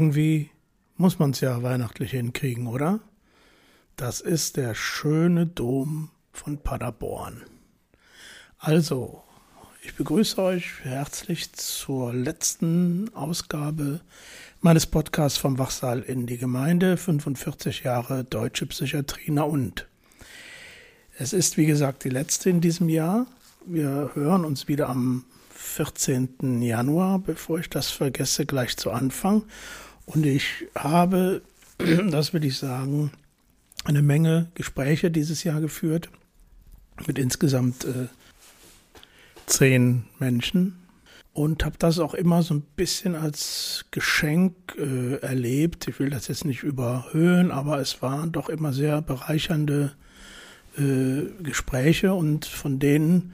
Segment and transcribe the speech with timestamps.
[0.00, 0.48] Irgendwie
[0.96, 3.00] muss man es ja weihnachtlich hinkriegen, oder?
[3.96, 7.42] Das ist der schöne Dom von Paderborn.
[8.56, 9.22] Also,
[9.82, 14.00] ich begrüße euch herzlich zur letzten Ausgabe
[14.62, 19.86] meines Podcasts vom Wachsaal in die Gemeinde 45 Jahre Deutsche Psychiatrie na und.
[21.18, 23.26] Es ist wie gesagt die letzte in diesem Jahr.
[23.66, 26.62] Wir hören uns wieder am 14.
[26.62, 29.42] Januar, bevor ich das vergesse, gleich zu Anfang.
[30.12, 31.42] Und ich habe,
[32.10, 33.12] das will ich sagen,
[33.84, 36.10] eine Menge Gespräche dieses Jahr geführt
[37.06, 38.08] mit insgesamt äh,
[39.46, 40.76] zehn Menschen
[41.32, 45.86] und habe das auch immer so ein bisschen als Geschenk äh, erlebt.
[45.86, 49.92] Ich will das jetzt nicht überhöhen, aber es waren doch immer sehr bereichernde
[50.76, 53.32] äh, Gespräche und von denen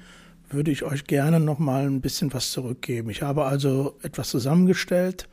[0.50, 3.08] würde ich euch gerne noch mal ein bisschen was zurückgeben.
[3.08, 5.26] Ich habe also etwas zusammengestellt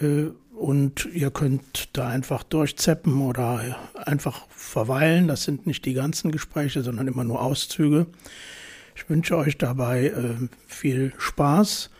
[0.00, 5.28] und ihr könnt da einfach durchzeppen oder einfach verweilen.
[5.28, 8.06] Das sind nicht die ganzen Gespräche, sondern immer nur Auszüge.
[8.94, 11.90] Ich wünsche euch dabei äh, viel Spaß.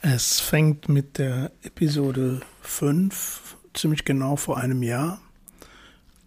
[0.00, 5.20] Es fängt mit der Episode 5, ziemlich genau vor einem Jahr,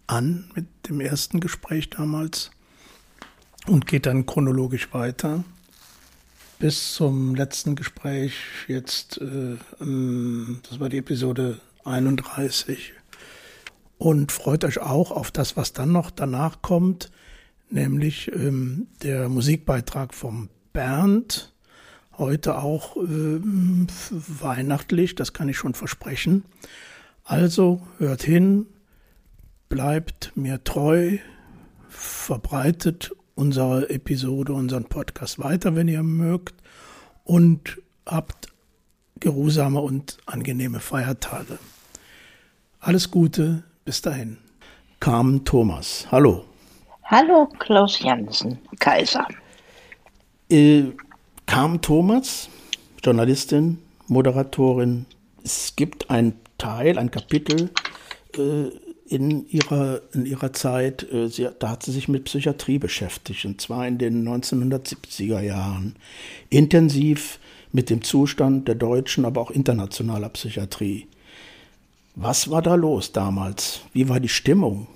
[0.06, 2.50] an mit dem ersten Gespräch damals
[3.66, 5.44] und geht dann chronologisch weiter
[6.62, 8.34] bis zum letzten Gespräch
[8.68, 12.92] jetzt, äh, das war die Episode 31.
[13.98, 17.10] Und freut euch auch auf das, was dann noch danach kommt,
[17.68, 21.52] nämlich ähm, der Musikbeitrag vom Bernd.
[22.16, 26.44] Heute auch ähm, weihnachtlich, das kann ich schon versprechen.
[27.24, 28.66] Also hört hin,
[29.68, 31.18] bleibt mir treu,
[31.88, 36.54] verbreitet unsere Episode, unseren Podcast weiter, wenn ihr mögt.
[37.24, 38.48] Und habt
[39.20, 41.58] geruhsame und angenehme Feiertage.
[42.80, 44.38] Alles Gute, bis dahin.
[44.98, 46.44] Carmen Thomas, hallo.
[47.04, 49.26] Hallo, Klaus Jansen, Kaiser.
[50.48, 50.84] Äh,
[51.46, 52.48] Carmen Thomas,
[53.02, 53.78] Journalistin,
[54.08, 55.06] Moderatorin.
[55.44, 57.70] Es gibt ein Teil, ein Kapitel
[58.36, 58.70] äh,
[59.12, 63.60] in ihrer, in ihrer Zeit, äh, sie, da hat sie sich mit Psychiatrie beschäftigt, und
[63.60, 65.96] zwar in den 1970er Jahren.
[66.48, 67.38] Intensiv
[67.72, 71.08] mit dem Zustand der deutschen, aber auch internationaler Psychiatrie.
[72.14, 73.82] Was war da los damals?
[73.92, 74.86] Wie war die Stimmung?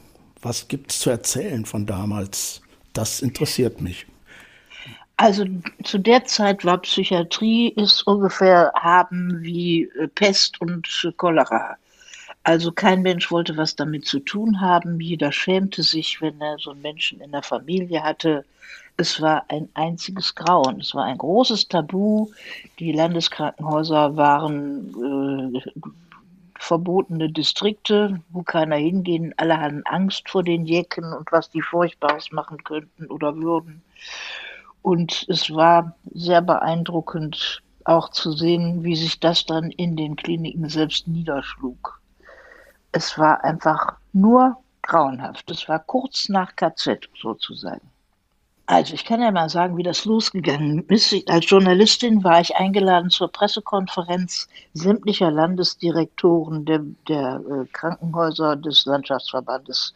[0.40, 2.62] Was gibt es zu erzählen von damals?
[2.94, 4.06] Das interessiert mich.
[5.18, 5.44] Also
[5.84, 11.76] zu der Zeit war Psychiatrie ist ungefähr haben wie äh, Pest und Cholera.
[12.46, 15.00] Also kein Mensch wollte was damit zu tun haben.
[15.00, 18.44] Jeder schämte sich, wenn er so einen Menschen in der Familie hatte.
[18.96, 20.78] Es war ein einziges Grauen.
[20.78, 22.28] Es war ein großes Tabu.
[22.78, 25.60] Die Landeskrankenhäuser waren äh,
[26.56, 29.34] verbotene Distrikte, wo keiner hingehen.
[29.38, 33.82] Alle hatten Angst vor den Jecken und was die Furchtbares machen könnten oder würden.
[34.82, 40.68] Und es war sehr beeindruckend auch zu sehen, wie sich das dann in den Kliniken
[40.68, 42.00] selbst niederschlug
[42.96, 45.50] es war einfach nur grauenhaft.
[45.50, 47.90] Es war kurz nach KZ sozusagen.
[48.64, 51.14] Also ich kann ja mal sagen, wie das losgegangen ist.
[51.28, 59.92] Als Journalistin war ich eingeladen zur Pressekonferenz sämtlicher Landesdirektoren der, der äh, Krankenhäuser des Landschaftsverbandes,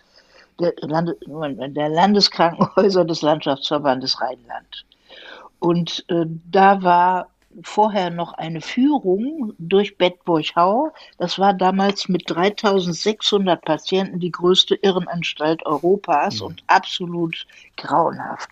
[0.61, 4.84] der, Lande, der, Landeskrankenhäuser des Landschaftsverbandes Rheinland.
[5.59, 7.28] Und äh, da war
[7.62, 10.93] vorher noch eine Führung durch Bedburg-Hau.
[11.19, 16.47] Das war damals mit 3600 Patienten die größte Irrenanstalt Europas mhm.
[16.47, 17.47] und absolut
[17.77, 18.50] grauenhaft.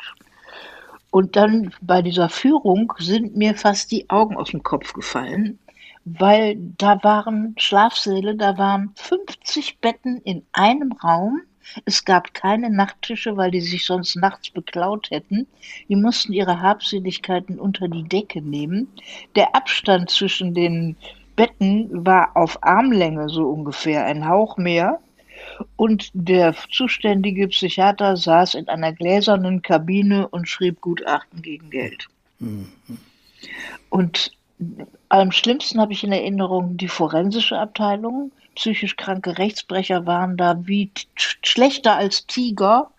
[1.11, 5.59] Und dann bei dieser Führung sind mir fast die Augen aus dem Kopf gefallen,
[6.05, 11.41] weil da waren Schlafsäle, da waren 50 Betten in einem Raum
[11.85, 15.47] es gab keine Nachttische, weil die sich sonst nachts beklaut hätten.
[15.89, 18.89] Die mussten ihre Habseligkeiten unter die Decke nehmen.
[19.37, 20.97] Der Abstand zwischen den
[21.37, 25.01] Betten war auf Armlänge so ungefähr, ein Hauch mehr.
[25.77, 32.09] Und der zuständige Psychiater saß in einer gläsernen Kabine und schrieb Gutachten gegen Geld.
[32.41, 32.73] Mhm.
[33.89, 34.33] Und
[35.09, 40.91] am schlimmsten habe ich in Erinnerung die forensische Abteilung psychisch kranke Rechtsbrecher waren da wie
[41.15, 42.91] schlechter als Tiger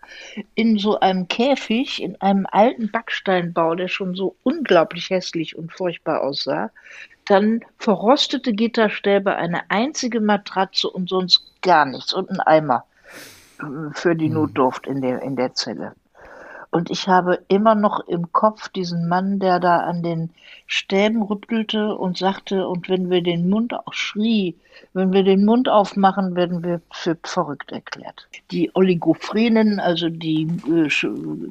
[0.54, 6.22] in so einem Käfig, in einem alten Backsteinbau, der schon so unglaublich hässlich und furchtbar
[6.22, 6.70] aussah.
[7.26, 12.84] Dann verrostete Gitterstäbe, eine einzige Matratze und sonst gar nichts und ein Eimer
[13.60, 14.34] äh, für die hm.
[14.34, 15.92] Notdurft in der, in der Zelle.
[16.70, 20.30] Und ich habe immer noch im Kopf diesen Mann, der da an den
[20.66, 24.56] Stäben rüttelte und sagte, und wenn wir den Mund auch schrie,
[24.92, 28.28] wenn wir den Mund aufmachen, werden wir für verrückt erklärt.
[28.52, 30.88] Die Oligophrenen, also die äh,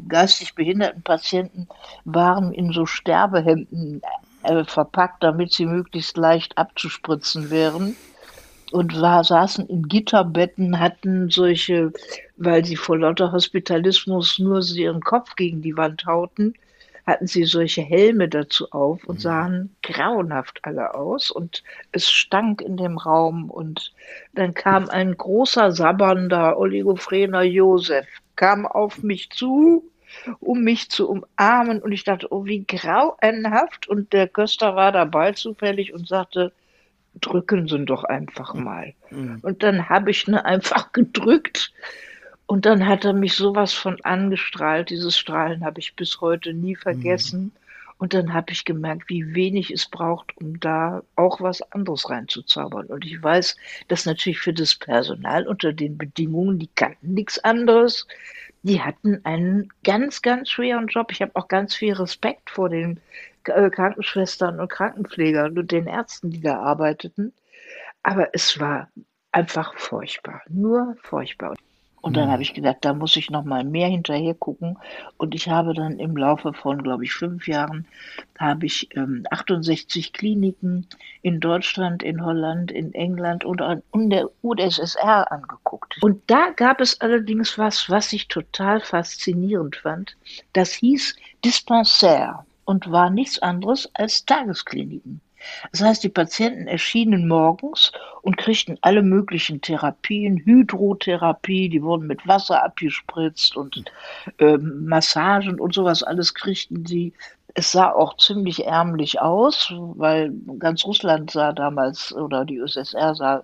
[0.08, 1.68] geistig behinderten Patienten,
[2.06, 4.02] waren in so Sterbehemden
[4.44, 7.98] äh, verpackt, damit sie möglichst leicht abzuspritzen wären
[8.72, 11.92] und war, saßen in Gitterbetten, hatten solche,
[12.38, 16.54] weil sie vor lauter Hospitalismus nur ihren Kopf gegen die Wand hauten,
[17.06, 19.22] hatten sie solche Helme dazu auf und mhm.
[19.22, 23.94] sahen grauenhaft alle aus und es stank in dem Raum und
[24.34, 29.84] dann kam ein großer sabbernder Oligophrena Josef, kam auf mich zu,
[30.40, 35.32] um mich zu umarmen und ich dachte, oh, wie grauenhaft und der Köster war dabei
[35.34, 36.52] zufällig und sagte,
[37.22, 38.94] drücken Sie doch einfach mal.
[39.12, 39.40] Mhm.
[39.42, 41.72] Und dann habe ich ne einfach gedrückt
[42.46, 44.90] und dann hat er mich sowas von angestrahlt.
[44.90, 47.42] Dieses Strahlen habe ich bis heute nie vergessen.
[47.42, 47.52] Mhm.
[48.00, 52.88] Und dann habe ich gemerkt, wie wenig es braucht, um da auch was anderes reinzuzaubern.
[52.88, 53.58] Und ich weiß,
[53.90, 58.08] dass natürlich für das Personal unter den Bedingungen, die kannten nichts anderes,
[58.64, 61.12] die hatten einen ganz, ganz schweren Job.
[61.12, 63.02] Ich habe auch ganz viel Respekt vor den
[63.50, 67.34] Krankenschwestern und Krankenpflegern und den Ärzten, die da arbeiteten.
[68.04, 68.90] Aber es war
[69.32, 71.56] einfach furchtbar, nur furchtbar.
[72.02, 72.32] Und dann mhm.
[72.32, 74.78] habe ich gedacht, da muss ich noch mal mehr hinterher gucken.
[75.18, 77.86] Und ich habe dann im Laufe von, glaube ich, fünf Jahren,
[78.38, 80.88] habe ich ähm, 68 Kliniken
[81.22, 83.62] in Deutschland, in Holland, in England und
[83.94, 85.98] in der UdSSR angeguckt.
[86.02, 90.16] Und da gab es allerdings was, was ich total faszinierend fand.
[90.54, 95.22] Das hieß Dispensaire und war nichts anderes als Tageskliniken.
[95.72, 102.28] Das heißt, die Patienten erschienen morgens und kriegten alle möglichen Therapien, Hydrotherapie, die wurden mit
[102.28, 103.86] Wasser abgespritzt und
[104.38, 107.12] äh, Massagen und sowas alles kriegten sie.
[107.56, 113.44] Es sah auch ziemlich ärmlich aus, weil ganz Russland sah damals oder die USSR sah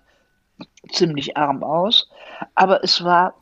[0.92, 2.07] ziemlich arm aus.
[2.54, 3.33] Aber es war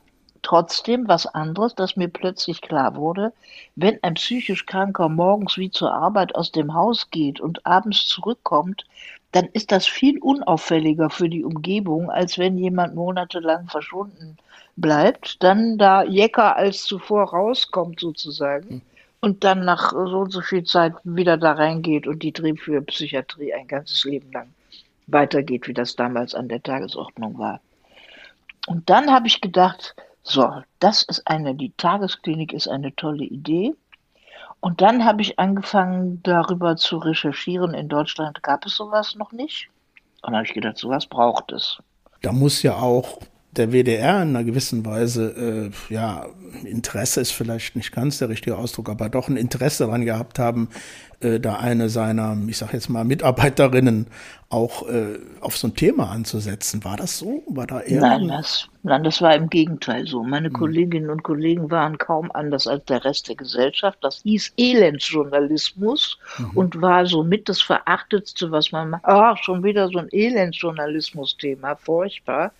[0.44, 3.32] trotzdem was anderes, dass mir plötzlich klar wurde,
[3.74, 8.84] wenn ein psychisch Kranker morgens wie zur Arbeit aus dem Haus geht und abends zurückkommt,
[9.32, 14.36] dann ist das viel unauffälliger für die Umgebung, als wenn jemand monatelang verschwunden
[14.76, 18.82] bleibt, dann da jecker als zuvor rauskommt sozusagen
[19.20, 22.82] und dann nach so und so viel Zeit wieder da reingeht und die Trieb für
[22.82, 24.48] Psychiatrie ein ganzes Leben lang
[25.06, 27.60] weitergeht, wie das damals an der Tagesordnung war.
[28.66, 29.94] Und dann habe ich gedacht,
[30.24, 33.74] so, das ist eine, die Tagesklinik ist eine tolle Idee.
[34.60, 37.74] Und dann habe ich angefangen, darüber zu recherchieren.
[37.74, 39.68] In Deutschland gab es sowas noch nicht.
[40.22, 41.78] Und dann habe ich gedacht, sowas braucht es.
[42.22, 43.18] Da muss ja auch
[43.52, 46.26] der WDR in einer gewissen Weise, äh, ja,
[46.64, 50.70] Interesse ist vielleicht nicht ganz der richtige Ausdruck, aber doch ein Interesse daran gehabt haben,
[51.24, 54.06] äh, da eine seiner, ich sag jetzt mal, Mitarbeiterinnen
[54.54, 56.84] auch äh, auf so ein Thema anzusetzen.
[56.84, 57.42] War das so?
[57.48, 58.00] War da eher?
[58.00, 60.22] Nein, das, nein, das war im Gegenteil so.
[60.22, 60.54] Meine hm.
[60.54, 63.98] Kolleginnen und Kollegen waren kaum anders als der Rest der Gesellschaft.
[64.02, 66.50] Das hieß Elendsjournalismus mhm.
[66.54, 69.04] und war somit das Verachtetste, was man macht.
[69.04, 72.52] Ach, schon wieder so ein Elendsjournalismus-Thema, furchtbar.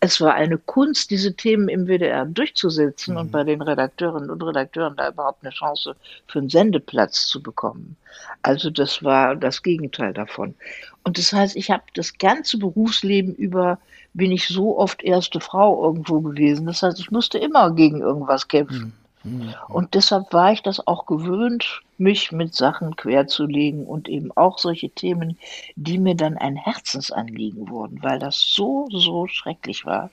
[0.00, 3.20] Es war eine Kunst, diese Themen im WDR durchzusetzen mhm.
[3.20, 5.94] und bei den Redakteurinnen und Redakteuren da überhaupt eine Chance
[6.26, 7.96] für einen Sendeplatz zu bekommen.
[8.42, 10.54] Also das war das Gegenteil davon.
[11.02, 13.78] Und das heißt, ich habe das ganze Berufsleben über
[14.14, 16.66] bin ich so oft erste Frau irgendwo gewesen.
[16.66, 18.94] Das heißt, ich musste immer gegen irgendwas kämpfen.
[19.22, 19.54] Mhm.
[19.68, 24.88] Und deshalb war ich das auch gewöhnt, mich mit Sachen querzulegen und eben auch solche
[24.88, 25.38] Themen,
[25.74, 30.10] die mir dann ein Herzensanliegen wurden, weil das so, so schrecklich war,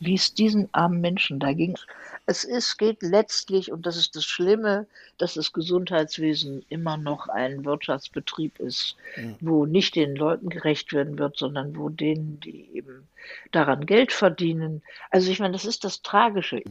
[0.00, 1.78] wie es diesen armen Menschen da ging.
[2.26, 4.86] Es ist, geht letztlich, und das ist das Schlimme,
[5.18, 9.34] dass das Gesundheitswesen immer noch ein Wirtschaftsbetrieb ist, ja.
[9.40, 13.08] wo nicht den Leuten gerecht werden wird, sondern wo denen, die eben
[13.52, 14.82] daran Geld verdienen.
[15.10, 16.62] Also ich meine, das ist das Tragische.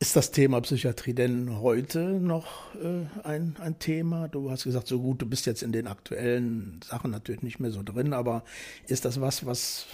[0.00, 4.28] Ist das Thema Psychiatrie denn heute noch äh, ein, ein Thema?
[4.28, 7.70] Du hast gesagt, so gut, du bist jetzt in den aktuellen Sachen natürlich nicht mehr
[7.70, 8.44] so drin, aber
[8.86, 9.86] ist das was, was,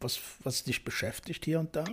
[0.00, 1.84] was, was dich beschäftigt hier und da?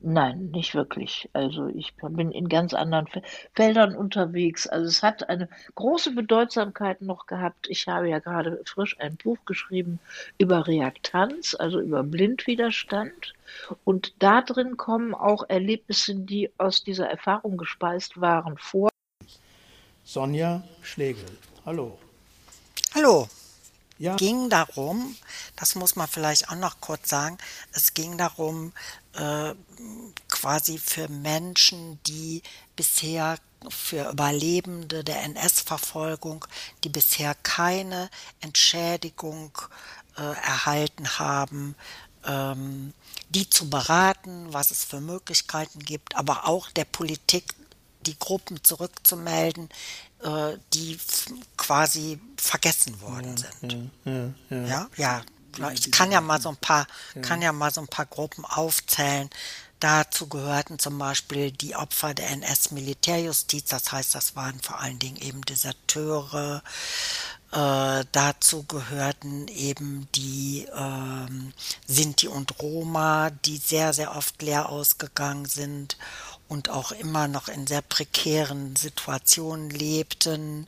[0.00, 1.28] Nein, nicht wirklich.
[1.32, 3.08] Also ich bin in ganz anderen
[3.54, 4.66] Feldern unterwegs.
[4.66, 7.66] Also es hat eine große Bedeutsamkeit noch gehabt.
[7.68, 9.98] Ich habe ja gerade frisch ein Buch geschrieben
[10.38, 13.34] über Reaktanz, also über Blindwiderstand.
[13.84, 18.90] Und da drin kommen auch Erlebnisse, die aus dieser Erfahrung gespeist waren, vor.
[20.04, 21.26] Sonja Schlegel,
[21.66, 21.98] hallo.
[22.94, 23.28] Hallo.
[23.98, 24.16] Ja.
[24.16, 25.16] ging darum,
[25.56, 27.36] das muss man vielleicht auch noch kurz sagen,
[27.72, 28.72] es ging darum,
[29.14, 29.54] äh,
[30.28, 32.42] quasi für Menschen, die
[32.76, 33.38] bisher
[33.68, 36.44] für Überlebende der NS-Verfolgung,
[36.84, 38.08] die bisher keine
[38.40, 39.50] Entschädigung
[40.16, 41.74] äh, erhalten haben,
[42.24, 42.94] ähm,
[43.30, 47.54] die zu beraten, was es für Möglichkeiten gibt, aber auch der Politik
[48.06, 49.68] die Gruppen zurückzumelden,
[50.72, 50.98] die
[51.56, 53.90] quasi vergessen worden sind.
[54.04, 55.22] Ja, ja, ja.
[55.58, 56.86] ja, ich kann ja mal so ein paar,
[57.22, 59.30] kann ja mal so ein paar Gruppen aufzählen.
[59.80, 65.18] Dazu gehörten zum Beispiel die Opfer der NS-Militärjustiz, das heißt, das waren vor allen Dingen
[65.18, 66.62] eben Deserteure.
[67.52, 71.52] Äh, dazu gehörten eben die ähm,
[71.86, 75.96] Sinti und Roma, die sehr, sehr oft leer ausgegangen sind
[76.48, 80.66] und auch immer noch in sehr prekären Situationen lebten.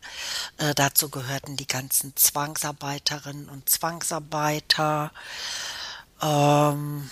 [0.58, 5.10] Äh, dazu gehörten die ganzen Zwangsarbeiterinnen und Zwangsarbeiter.
[6.22, 7.10] Ähm,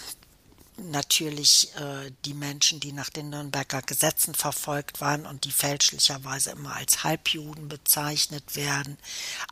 [0.77, 6.77] natürlich äh, die Menschen, die nach den Nürnberger Gesetzen verfolgt waren und die fälschlicherweise immer
[6.77, 8.99] als Halbjuden bezeichnet werden,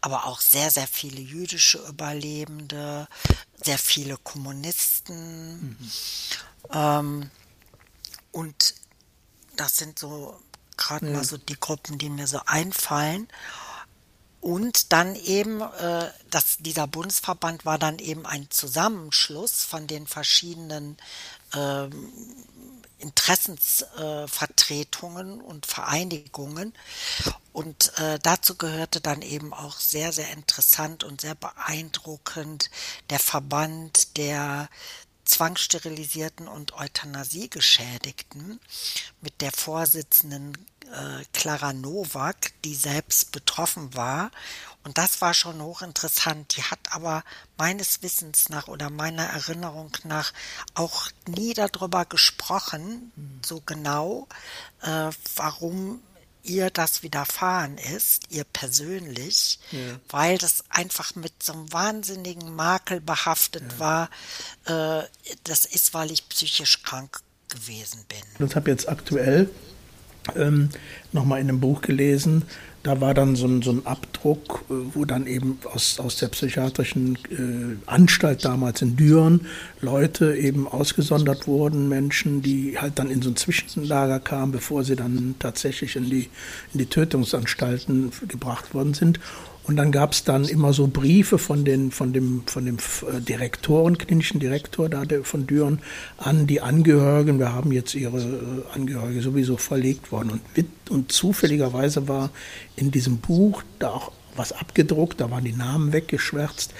[0.01, 3.09] aber auch sehr, sehr viele jüdische Überlebende,
[3.63, 5.71] sehr viele Kommunisten.
[5.71, 5.91] Mhm.
[6.73, 7.31] Ähm,
[8.31, 8.75] und
[9.57, 10.39] das sind so
[10.77, 11.15] gerade ja.
[11.15, 13.29] mal so die Gruppen, die mir so einfallen.
[14.41, 20.97] Und dann eben, äh, das, dieser Bundesverband war dann eben ein Zusammenschluss von den verschiedenen
[21.53, 21.89] äh,
[22.99, 26.73] Interessensvertretungen äh, und Vereinigungen.
[27.53, 32.71] Und äh, dazu gehörte dann eben auch sehr, sehr interessant und sehr beeindruckend
[33.11, 34.69] der Verband der
[35.27, 38.61] zwangssterilisierten und Euthanasiegeschädigten
[39.21, 44.31] mit der Vorsitzenden äh, Clara Nowak, die selbst betroffen war.
[44.85, 46.57] Und das war schon hochinteressant.
[46.57, 47.25] Die hat aber
[47.59, 50.33] meines Wissens nach oder meiner Erinnerung nach
[50.75, 53.13] auch nie darüber gesprochen,
[53.45, 54.29] so genau,
[54.83, 56.03] äh, warum
[56.47, 59.79] ihr das widerfahren ist, ihr persönlich, ja.
[60.09, 63.79] weil das einfach mit so einem wahnsinnigen Makel behaftet ja.
[63.79, 64.11] war.
[64.67, 65.07] Äh,
[65.45, 68.47] das ist, weil ich psychisch krank gewesen bin.
[68.47, 69.51] Ich habe jetzt aktuell
[70.35, 70.71] ähm,
[71.13, 72.45] nochmal in einem Buch gelesen,
[72.87, 76.29] da war dann so ein, so ein Abdruck, äh, wo dann eben aus, aus der
[76.29, 79.47] psychiatrischen äh, Anstalt damals in Düren
[79.81, 84.95] Leute eben ausgesondert wurden, Menschen, die halt dann in so ein Zwischenlager kamen, bevor sie
[84.95, 86.31] dann tatsächlich in die,
[86.73, 89.19] in die Tötungsanstalten gebracht worden sind.
[89.67, 93.21] Und dann gab es dann immer so Briefe von, den, von dem, von dem äh,
[93.21, 95.81] Direktoren, klinischen Direktor da von Düren
[96.19, 97.41] an die Angehörigen.
[97.41, 100.31] Wir haben jetzt ihre äh, Angehörige sowieso verlegt worden.
[100.31, 102.31] Und, und zufälligerweise war
[102.77, 106.73] in diesem Buch da auch was abgedruckt, da waren die Namen weggeschwärzt.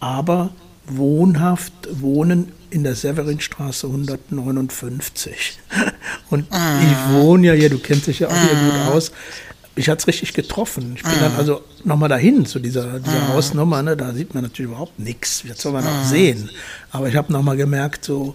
[0.00, 0.50] Aber
[0.86, 5.60] wohnhaft wohnen in der Severinstraße 159.
[6.30, 6.80] Und ah.
[6.82, 8.88] ich wohne ja hier, du kennst dich ja auch hier gut ah.
[8.88, 9.12] aus,
[9.76, 10.94] mich hat es richtig getroffen.
[10.96, 11.20] Ich bin mhm.
[11.20, 13.28] dann also nochmal dahin zu dieser, dieser mhm.
[13.28, 13.82] Hausnummer.
[13.82, 13.96] Ne?
[13.96, 15.42] Da sieht man natürlich überhaupt nichts.
[15.42, 15.90] Jetzt soll man mhm.
[15.90, 16.50] auch sehen.
[16.90, 18.34] Aber ich habe nochmal gemerkt, so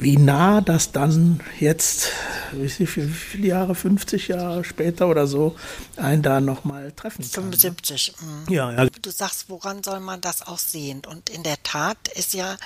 [0.00, 2.08] wie nah das dann jetzt,
[2.52, 5.56] wie viele Jahre, 50 Jahre später oder so,
[5.96, 7.52] einen da nochmal treffen kann.
[7.52, 8.14] 75.
[8.48, 8.54] Ne?
[8.54, 8.86] Ja, ja.
[8.86, 11.02] Du sagst, woran soll man das auch sehen?
[11.06, 12.56] Und in der Tat ist ja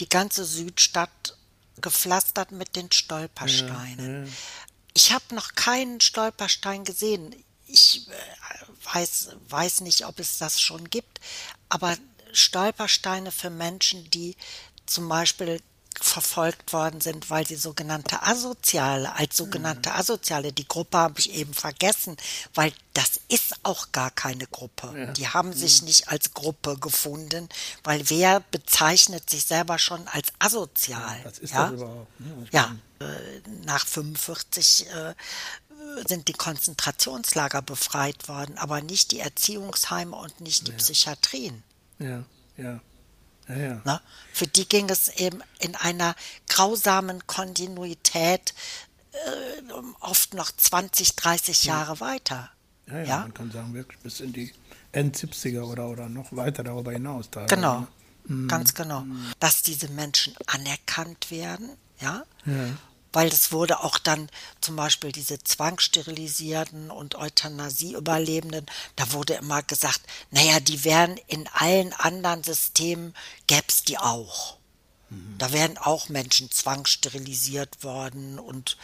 [0.00, 1.36] die ganze Südstadt
[1.80, 4.24] gepflastert mit den Stolpersteinen.
[4.24, 4.30] Ja, ja.
[4.94, 7.34] Ich habe noch keinen Stolperstein gesehen.
[7.66, 11.20] Ich äh, weiß, weiß nicht, ob es das schon gibt,
[11.68, 11.96] aber
[12.32, 14.36] Stolpersteine für Menschen, die
[14.86, 15.60] zum Beispiel
[16.00, 19.96] verfolgt worden sind, weil sie sogenannte Asoziale, als sogenannte mhm.
[19.96, 22.16] Asoziale, die Gruppe habe ich eben vergessen,
[22.54, 24.92] weil das ist auch gar keine Gruppe.
[24.96, 25.12] Ja.
[25.12, 25.88] Die haben sich mhm.
[25.88, 27.48] nicht als Gruppe gefunden,
[27.84, 31.20] weil wer bezeichnet sich selber schon als asozial?
[31.24, 31.64] Was ist ja?
[31.64, 32.08] das überhaupt?
[32.52, 32.76] Ja, ja
[33.64, 35.14] nach 45 äh,
[36.06, 40.76] sind die Konzentrationslager befreit worden, aber nicht die Erziehungsheime und nicht die ja.
[40.78, 41.62] Psychiatrien.
[41.98, 42.24] Ja,
[42.56, 42.80] ja.
[43.48, 43.82] Ja, ja.
[43.84, 44.00] Ne?
[44.32, 46.14] Für die ging es eben in einer
[46.48, 48.54] grausamen Kontinuität
[49.12, 52.50] äh, oft noch 20, 30 Jahre weiter.
[52.86, 54.52] Ja, ja, man kann sagen, wirklich bis in die
[54.92, 57.30] End 70er oder, oder noch weiter darüber hinaus.
[57.30, 57.88] Da, genau, ne?
[58.26, 58.48] mhm.
[58.48, 59.00] ganz genau.
[59.00, 59.32] Mhm.
[59.40, 62.68] Dass diese Menschen anerkannt werden, ja, ja
[63.12, 64.28] weil es wurde auch dann
[64.60, 68.66] zum Beispiel diese zwangssterilisierten und Euthanasie-Überlebenden,
[68.96, 70.00] da wurde immer gesagt,
[70.30, 73.14] naja, die wären in allen anderen Systemen,
[73.46, 74.56] gäb's die auch.
[75.10, 75.36] Mhm.
[75.38, 78.76] Da wären auch Menschen zwangssterilisiert worden und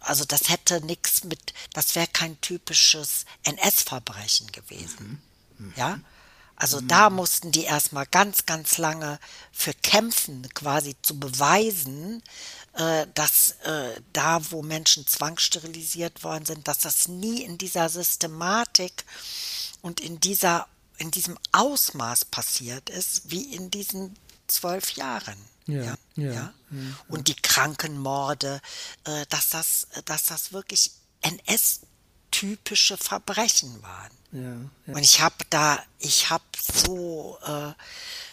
[0.00, 5.22] also das hätte nichts mit, das wäre kein typisches NS-Verbrechen gewesen.
[5.58, 5.66] Mhm.
[5.66, 5.72] Mhm.
[5.76, 6.00] Ja,
[6.56, 6.88] Also mhm.
[6.88, 9.18] da mussten die erstmal ganz, ganz lange
[9.52, 12.22] für kämpfen, quasi zu beweisen,
[13.14, 19.04] dass äh, da, wo Menschen zwangssterilisiert worden sind, dass das nie in dieser Systematik
[19.82, 20.66] und in dieser
[20.98, 24.14] in diesem Ausmaß passiert ist, wie in diesen
[24.46, 25.36] zwölf Jahren.
[25.66, 26.54] Ja, ja, ja, ja.
[27.08, 28.60] Und die Krankenmorde,
[29.04, 30.92] äh, dass das, dass das wirklich
[32.32, 34.10] NS-typische Verbrechen waren.
[34.32, 37.72] Ja, Und ich habe da, ich habe so äh,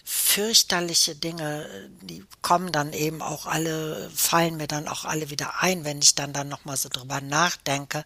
[0.06, 5.84] fürchterliche Dinge, die kommen dann eben auch alle, fallen mir dann auch alle wieder ein,
[5.84, 8.06] wenn ich dann dann nochmal so drüber nachdenke,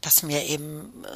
[0.00, 1.08] dass mir eben äh,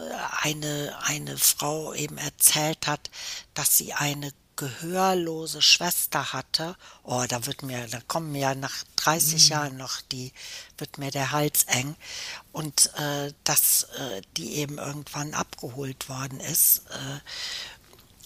[0.42, 3.10] eine, eine Frau eben erzählt hat,
[3.54, 4.32] dass sie eine
[4.62, 9.50] gehörlose Schwester hatte, oh, da wird mir, da kommen mir nach 30 mhm.
[9.50, 10.32] Jahren noch die,
[10.78, 11.96] wird mir der Hals eng.
[12.52, 17.20] Und äh, dass äh, die eben irgendwann abgeholt worden ist, äh,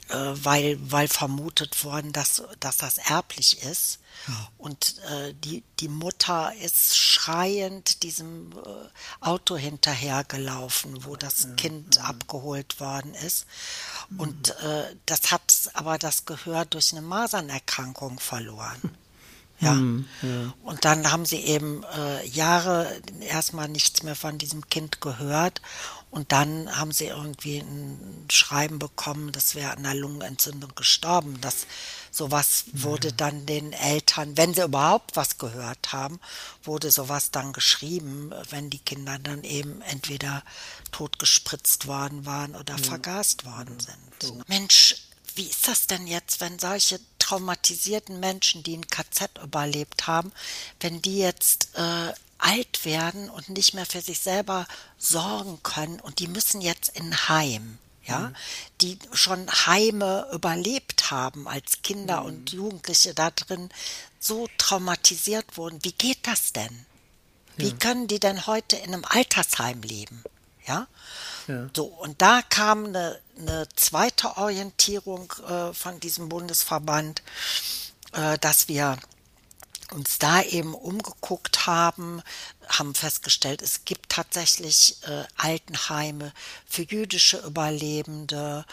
[0.09, 3.99] weil, weil vermutet worden, dass, dass das erblich ist.
[4.59, 11.97] Und äh, die, die Mutter ist schreiend diesem äh, Auto hinterhergelaufen, wo das ja, Kind
[11.97, 12.03] ja.
[12.05, 13.47] abgeholt worden ist.
[14.09, 14.21] Mhm.
[14.21, 18.81] Und äh, das hat aber das Gehör durch eine Masernerkrankung verloren.
[19.59, 19.73] Ja.
[19.73, 20.53] Mhm, ja.
[20.65, 25.63] Und dann haben sie eben äh, Jahre erstmal nichts mehr von diesem Kind gehört.
[26.17, 31.39] Und dann haben sie irgendwie ein Schreiben bekommen, das wäre an einer Lungenentzündung gestorben.
[31.43, 31.67] Das
[32.11, 36.19] sowas wurde dann den Eltern, wenn sie überhaupt was gehört haben,
[36.65, 40.43] wurde sowas dann geschrieben, wenn die Kinder dann eben entweder
[40.91, 42.83] totgespritzt worden waren oder ja.
[42.83, 44.23] vergast worden sind.
[44.23, 44.41] So.
[44.47, 44.97] Mensch,
[45.35, 50.33] wie ist das denn jetzt, wenn solche traumatisierten Menschen, die ein KZ überlebt haben,
[50.81, 54.67] wenn die jetzt äh, alt werden und nicht mehr für sich selber
[54.99, 58.37] sorgen können und die müssen jetzt in Heim, ja, mhm.
[58.81, 62.27] die schon Heime überlebt haben als Kinder mhm.
[62.27, 63.71] und Jugendliche da drin
[64.21, 65.79] so traumatisiert wurden.
[65.83, 66.87] Wie geht das denn?
[67.57, 67.77] Wie ja.
[67.77, 70.23] können die denn heute in einem Altersheim leben?
[70.67, 70.87] Ja.
[71.47, 71.69] ja.
[71.75, 77.23] So, und da kam eine, eine zweite Orientierung äh, von diesem Bundesverband,
[78.13, 78.99] äh, dass wir
[79.93, 82.23] uns da eben umgeguckt haben,
[82.69, 86.33] haben festgestellt, es gibt tatsächlich äh, Altenheime
[86.67, 88.65] für jüdische Überlebende,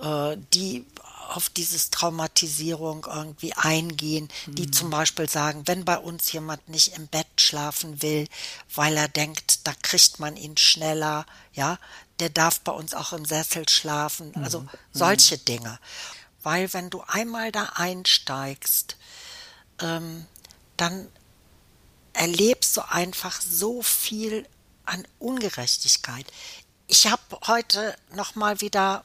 [0.00, 0.86] äh, die
[1.28, 4.72] auf dieses Traumatisierung irgendwie eingehen, die mhm.
[4.72, 8.26] zum Beispiel sagen, wenn bei uns jemand nicht im Bett schlafen will,
[8.74, 11.78] weil er denkt, da kriegt man ihn schneller, ja,
[12.18, 14.68] der darf bei uns auch im Sessel schlafen, also mhm.
[14.92, 15.44] solche mhm.
[15.44, 15.78] Dinge.
[16.42, 18.96] Weil wenn du einmal da einsteigst,
[19.80, 20.26] ähm,
[20.80, 21.08] dann
[22.12, 24.46] erlebst du einfach so viel
[24.84, 26.26] an Ungerechtigkeit.
[26.86, 29.04] Ich habe heute noch mal wieder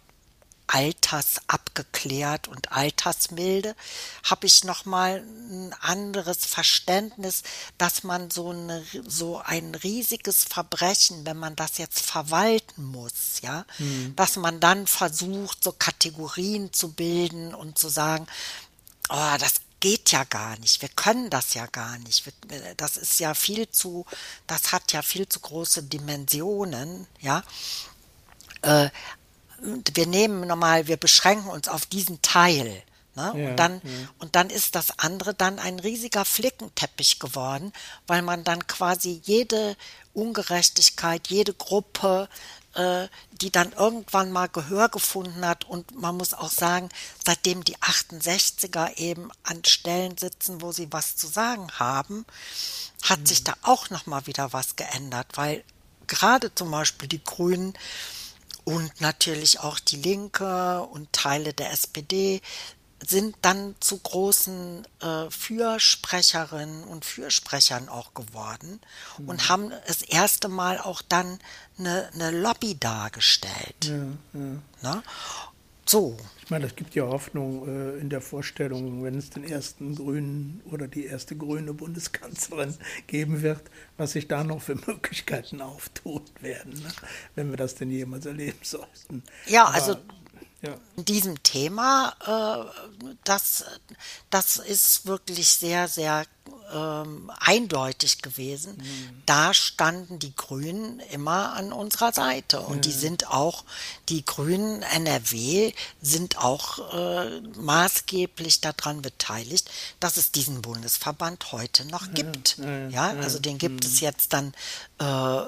[0.67, 3.75] Alters abgeklärt und Altersmilde,
[4.23, 7.43] habe ich noch mal ein anderes Verständnis,
[7.77, 13.65] dass man so, eine, so ein riesiges Verbrechen, wenn man das jetzt verwalten muss, ja,
[13.77, 14.15] mhm.
[14.15, 18.25] dass man dann versucht, so Kategorien zu bilden und zu sagen,
[19.09, 20.81] oh, das geht ja gar nicht.
[20.81, 22.23] Wir können das ja gar nicht.
[22.77, 24.05] Das ist ja viel zu,
[24.47, 27.43] das hat ja viel zu große Dimensionen, ja.
[28.61, 28.89] Äh,
[29.59, 32.81] wir nehmen normal, wir beschränken uns auf diesen Teil.
[33.15, 33.33] Ne?
[33.35, 33.91] Ja, und, dann, ja.
[34.19, 37.73] und dann ist das andere dann ein riesiger Flickenteppich geworden,
[38.07, 39.75] weil man dann quasi jede
[40.13, 42.62] Ungerechtigkeit, jede Gruppe, äh,
[43.41, 45.65] die dann irgendwann mal Gehör gefunden hat.
[45.65, 46.89] Und man muss auch sagen,
[47.23, 52.25] seitdem die 68er eben an Stellen sitzen, wo sie was zu sagen haben,
[53.03, 53.25] hat mhm.
[53.25, 55.63] sich da auch noch mal wieder was geändert, weil
[56.07, 57.73] gerade zum Beispiel die Grünen
[58.63, 62.41] und natürlich auch die Linke und Teile der SPD
[63.05, 68.79] sind dann zu großen äh, Fürsprecherinnen und Fürsprechern auch geworden
[69.17, 69.29] mhm.
[69.29, 71.39] und haben das erste Mal auch dann
[71.77, 73.85] eine, eine Lobby dargestellt.
[73.85, 73.95] Ja,
[74.33, 74.93] ja.
[74.93, 75.03] Ne?
[75.85, 76.17] So.
[76.43, 80.61] Ich meine, es gibt ja Hoffnung äh, in der Vorstellung, wenn es den ersten Grünen
[80.71, 82.75] oder die erste grüne Bundeskanzlerin
[83.07, 83.61] geben wird,
[83.97, 86.91] was sich da noch für Möglichkeiten auftun werden, ne?
[87.35, 89.23] wenn wir das denn jemals erleben sollten.
[89.45, 89.97] Ja, Aber also
[90.63, 90.77] ja.
[90.95, 93.65] In diesem Thema, äh, das,
[94.29, 96.25] das ist wirklich sehr, sehr
[96.73, 98.77] ähm, eindeutig gewesen.
[98.77, 99.21] Mhm.
[99.25, 102.61] Da standen die Grünen immer an unserer Seite.
[102.61, 102.81] Und mhm.
[102.81, 103.65] die sind auch,
[104.07, 112.13] die Grünen NRW sind auch äh, maßgeblich daran beteiligt, dass es diesen Bundesverband heute noch
[112.13, 112.57] gibt.
[112.89, 114.05] Ja, also den gibt es mhm.
[114.07, 114.53] jetzt dann
[114.99, 115.41] äh,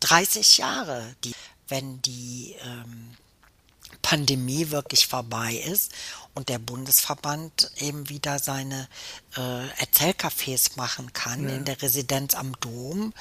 [0.00, 1.14] 30 Jahre.
[1.22, 1.32] Die,
[1.68, 3.16] wenn die ähm,
[4.06, 5.90] Pandemie wirklich vorbei ist
[6.32, 8.86] und der Bundesverband eben wieder seine
[9.36, 11.56] äh, Erzählcafés machen kann ja.
[11.56, 13.12] in der Residenz am Dom.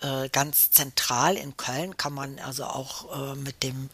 [0.00, 3.90] Äh, ganz zentral in Köln kann man also auch äh, mit dem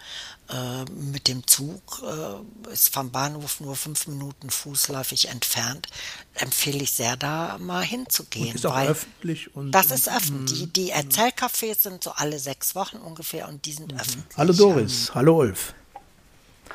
[0.51, 5.87] äh, mit dem Zug äh, ist vom Bahnhof nur fünf Minuten fußläufig entfernt.
[6.35, 8.49] Empfehle ich sehr, da mal hinzugehen.
[8.49, 10.71] Und ist auch öffentlich und das ist öffentlich.
[10.73, 14.01] Die, die Erzählcafés sind so alle sechs Wochen ungefähr und die sind mhm.
[14.01, 14.37] öffentlich.
[14.37, 15.73] Hallo Doris, hallo Ulf.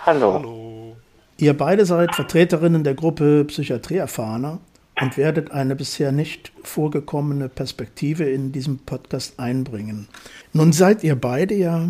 [0.06, 0.34] Hallo.
[0.34, 0.98] Hallo.
[1.38, 4.60] Ihr beide seid Vertreterinnen der Gruppe Psychiatrieerfahrener
[5.02, 10.10] und werdet eine bisher nicht vorgekommene Perspektive in diesem Podcast einbringen.
[10.52, 11.88] Nun seid ihr beide ja,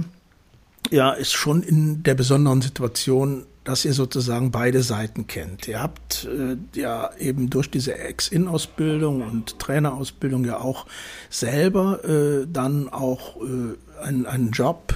[0.91, 5.67] ja, ist schon in der besonderen Situation, dass ihr sozusagen beide Seiten kennt.
[5.67, 10.85] Ihr habt äh, ja eben durch diese Ex-In-Ausbildung und Trainerausbildung ja auch
[11.31, 14.93] selber äh, dann auch äh, einen, einen Job,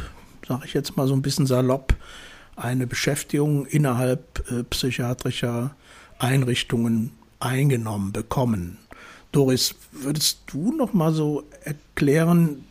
[0.47, 1.95] sage ich jetzt mal so ein bisschen salopp,
[2.57, 5.75] eine Beschäftigung innerhalb äh, psychiatrischer
[6.19, 8.79] Einrichtungen eingenommen bekommen.
[9.31, 12.65] Doris, würdest du noch mal so erklären,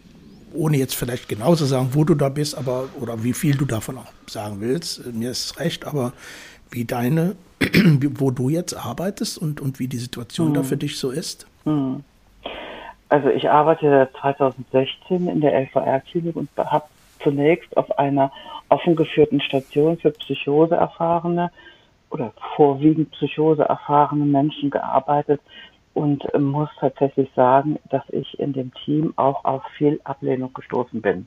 [0.52, 3.64] ohne jetzt vielleicht genau zu sagen, wo du da bist, aber oder wie viel du
[3.64, 6.12] davon auch sagen willst, mir ist recht, aber
[6.70, 7.36] wie deine,
[8.14, 10.54] wo du jetzt arbeitest und, und wie die Situation hm.
[10.54, 11.46] da für dich so ist?
[11.64, 12.02] Hm.
[13.08, 16.86] Also ich arbeite seit 2016 in der LVR-Klinik und habe
[17.22, 18.32] zunächst auf einer
[18.68, 21.50] offen geführten Station für Psychoseerfahrene
[22.10, 25.40] oder vorwiegend Psychoseerfahrene Menschen gearbeitet
[25.94, 31.26] und muss tatsächlich sagen, dass ich in dem Team auch auf viel Ablehnung gestoßen bin.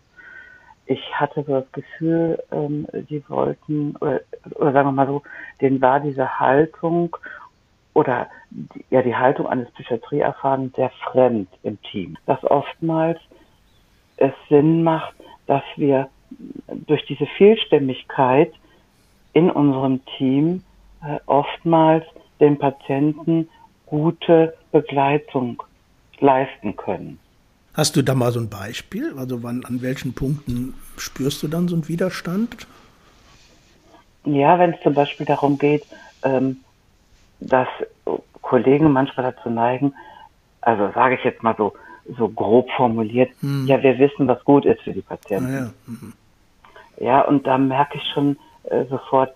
[0.85, 4.21] Ich hatte so das Gefühl, ähm, die wollten, oder,
[4.55, 5.21] oder sagen wir mal so,
[5.61, 7.15] denen war diese Haltung
[7.93, 8.27] oder
[8.89, 12.17] ja die Haltung eines Psychiatrieerfahrenen sehr fremd im Team.
[12.25, 13.19] Dass oftmals
[14.17, 15.15] es Sinn macht,
[15.47, 16.09] dass wir
[16.87, 18.51] durch diese Vielstimmigkeit
[19.33, 20.63] in unserem Team
[21.03, 22.05] äh, oftmals
[22.39, 23.49] den Patienten
[23.85, 25.61] gute Begleitung
[26.19, 27.19] leisten können.
[27.73, 29.13] Hast du da mal so ein Beispiel?
[29.17, 32.67] Also wann, an welchen Punkten spürst du dann so einen Widerstand?
[34.25, 35.85] Ja, wenn es zum Beispiel darum geht,
[36.23, 36.57] ähm,
[37.39, 37.67] dass
[38.41, 39.93] Kollegen manchmal dazu neigen,
[40.61, 41.73] also sage ich jetzt mal so,
[42.17, 43.67] so grob formuliert, hm.
[43.67, 45.53] ja, wir wissen, was gut ist für die Patienten.
[45.53, 45.73] Ah, ja.
[45.85, 46.13] Mhm.
[46.97, 49.33] Ja, und da merke ich schon äh, sofort,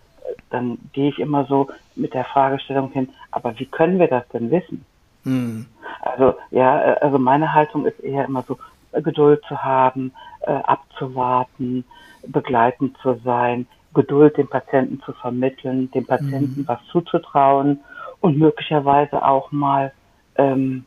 [0.50, 4.52] dann gehe ich immer so mit der Fragestellung hin, aber wie können wir das denn
[4.52, 4.86] wissen?
[5.24, 5.68] Mhm.
[6.02, 8.58] Also ja, äh, also meine Haltung ist eher immer so,
[8.92, 11.86] äh, Geduld zu haben, äh, abzuwarten,
[12.28, 16.68] begleitend zu sein, Geduld dem Patienten zu vermitteln, dem Patienten mhm.
[16.68, 17.80] was zuzutrauen
[18.22, 19.92] und möglicherweise auch mal,
[20.36, 20.86] ähm,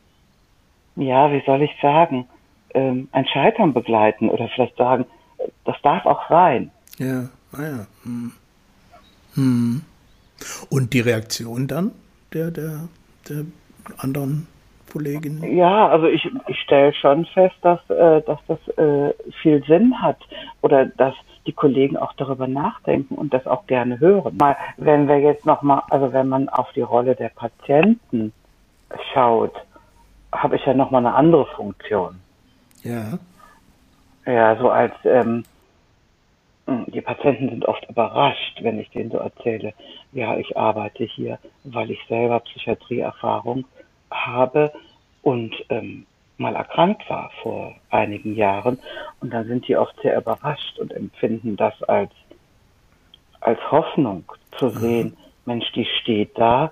[0.97, 2.27] ja, wie soll ich sagen,
[2.73, 5.05] ähm, ein Scheitern begleiten oder vielleicht sagen,
[5.65, 6.71] das darf auch sein.
[6.97, 7.87] Ja, ah ja.
[8.03, 8.31] Hm.
[9.35, 9.81] Hm.
[10.69, 11.91] Und die Reaktion dann
[12.33, 12.87] der, der,
[13.29, 13.45] der
[13.97, 14.47] anderen
[14.91, 15.55] Kolleginnen?
[15.55, 20.17] Ja, also ich, ich stelle schon fest, dass, äh, dass das äh, viel Sinn hat
[20.61, 21.13] oder dass
[21.45, 24.35] die Kollegen auch darüber nachdenken und das auch gerne hören.
[24.37, 28.33] Mal, wenn wir jetzt nochmal, also wenn man auf die Rolle der Patienten
[29.13, 29.53] schaut,
[30.31, 32.19] habe ich ja nochmal eine andere Funktion.
[32.83, 33.17] Ja.
[34.25, 35.43] Ja, so als ähm,
[36.67, 39.73] hm, die Patienten sind oft überrascht, wenn ich denen so erzähle,
[40.11, 43.65] ja, ich arbeite hier, weil ich selber Psychiatrieerfahrung
[44.11, 44.73] habe
[45.21, 46.05] und ähm,
[46.37, 48.79] mal erkrankt war vor einigen Jahren.
[49.21, 52.11] Und dann sind die oft sehr überrascht und empfinden das als,
[53.39, 54.25] als Hoffnung
[54.57, 54.77] zu mhm.
[54.79, 56.71] sehen, Mensch, die steht da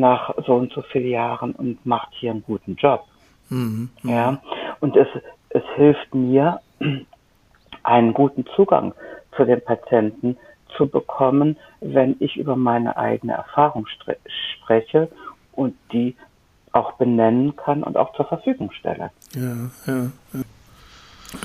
[0.00, 3.04] nach so und so vielen Jahren und macht hier einen guten Job.
[3.48, 3.90] Mhm.
[4.02, 4.40] Ja,
[4.80, 5.08] und es,
[5.50, 6.60] es hilft mir,
[7.82, 8.94] einen guten Zugang
[9.36, 10.36] zu den Patienten
[10.76, 13.86] zu bekommen, wenn ich über meine eigene Erfahrung
[14.56, 15.08] spreche
[15.52, 16.16] und die
[16.72, 19.10] auch benennen kann und auch zur Verfügung stelle.
[19.34, 20.40] Ja, ja, ja.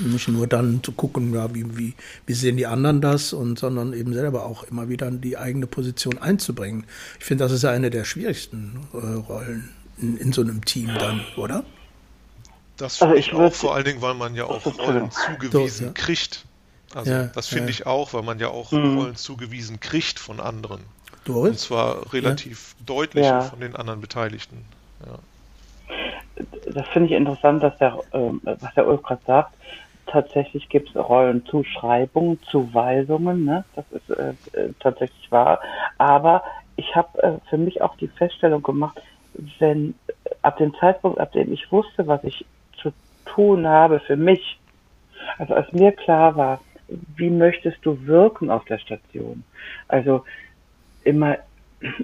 [0.02, 1.94] Nicht nur dann zu gucken, ja, wie, wie,
[2.26, 6.18] wie sehen die anderen das, und, sondern eben selber auch immer wieder die eigene Position
[6.18, 6.86] einzubringen.
[7.20, 9.70] Ich finde, das ist ja eine der schwierigsten äh, Rollen
[10.02, 11.64] in, in so einem Team dann, oder?
[12.78, 15.92] Das also finde ich auch, vor allen Dingen, weil man ja auch Rollen zugewiesen ja.
[15.94, 16.46] kriegt.
[16.94, 17.70] Also ja, das finde ja.
[17.70, 18.98] ich auch, weil man ja auch mhm.
[18.98, 20.82] Rollen zugewiesen kriegt von anderen.
[21.26, 21.52] Doris?
[21.52, 24.66] Und zwar relativ deutlich von den anderen Beteiligten.
[26.74, 29.54] Das finde ich interessant, dass der, äh, was der Ulf gerade sagt.
[30.06, 33.64] Tatsächlich gibt es Rollenzuschreibungen, Zuweisungen, ne?
[33.76, 35.60] das ist äh, äh, tatsächlich wahr.
[35.98, 36.44] Aber
[36.78, 39.00] ich habe äh, für mich auch die Feststellung gemacht,
[39.60, 39.94] wenn
[40.42, 42.46] ab dem Zeitpunkt, ab dem ich wusste, was ich
[42.82, 42.92] zu
[43.26, 44.60] tun habe für mich,
[45.38, 46.62] also als mir klar war,
[47.16, 49.44] wie möchtest du wirken auf der Station?
[49.88, 50.24] Also
[51.04, 51.38] immer,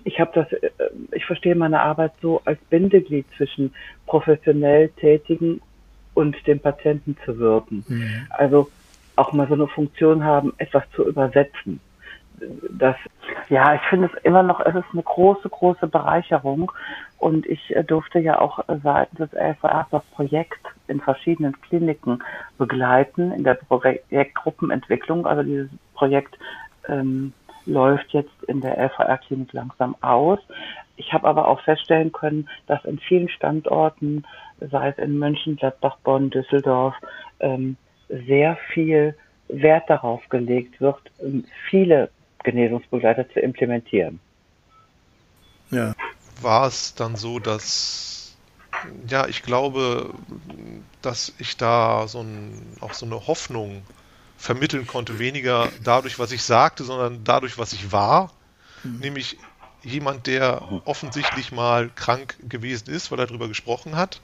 [0.04, 0.70] ich habe das, äh,
[1.12, 3.74] ich verstehe meine Arbeit so als Bindeglied zwischen
[4.06, 5.62] professionell Tätigen
[6.14, 7.84] und dem Patienten zu wirken.
[7.88, 8.28] Mhm.
[8.30, 8.70] Also
[9.16, 11.80] auch mal so eine Funktion haben, etwas zu übersetzen.
[12.70, 12.98] Das,
[13.48, 16.72] ja, ich finde es immer noch, es ist eine große, große Bereicherung.
[17.18, 22.22] Und ich äh, durfte ja auch seitens des LVR das Projekt in verschiedenen Kliniken
[22.58, 25.26] begleiten, in der Projektgruppenentwicklung.
[25.26, 26.38] Also dieses Projekt
[26.90, 27.34] ähm,
[27.66, 30.40] läuft jetzt in der LVR-Klinik langsam aus.
[30.98, 34.26] Ich habe aber auch feststellen können, dass in vielen Standorten,
[34.60, 36.96] sei es in München, Gladbach, Bonn, Düsseldorf,
[37.40, 37.76] ähm,
[38.08, 39.16] sehr viel
[39.48, 42.10] Wert darauf gelegt wird, ähm, viele
[42.44, 44.20] Genesungsbegleiter zu implementieren.
[45.72, 45.94] Ja.
[46.42, 48.38] War es dann so, dass
[49.08, 50.14] ja, ich glaube,
[51.02, 53.84] dass ich da so ein, auch so eine Hoffnung
[54.38, 58.32] vermitteln konnte, weniger dadurch, was ich sagte, sondern dadurch, was ich war,
[58.84, 59.00] mhm.
[59.00, 59.38] nämlich
[59.84, 64.20] jemand, der offensichtlich mal krank gewesen ist, weil er darüber gesprochen hat,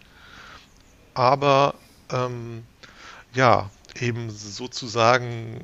[1.13, 1.76] aber
[2.12, 2.63] ähm,
[3.34, 3.69] ja,
[4.00, 5.60] eben sozusagen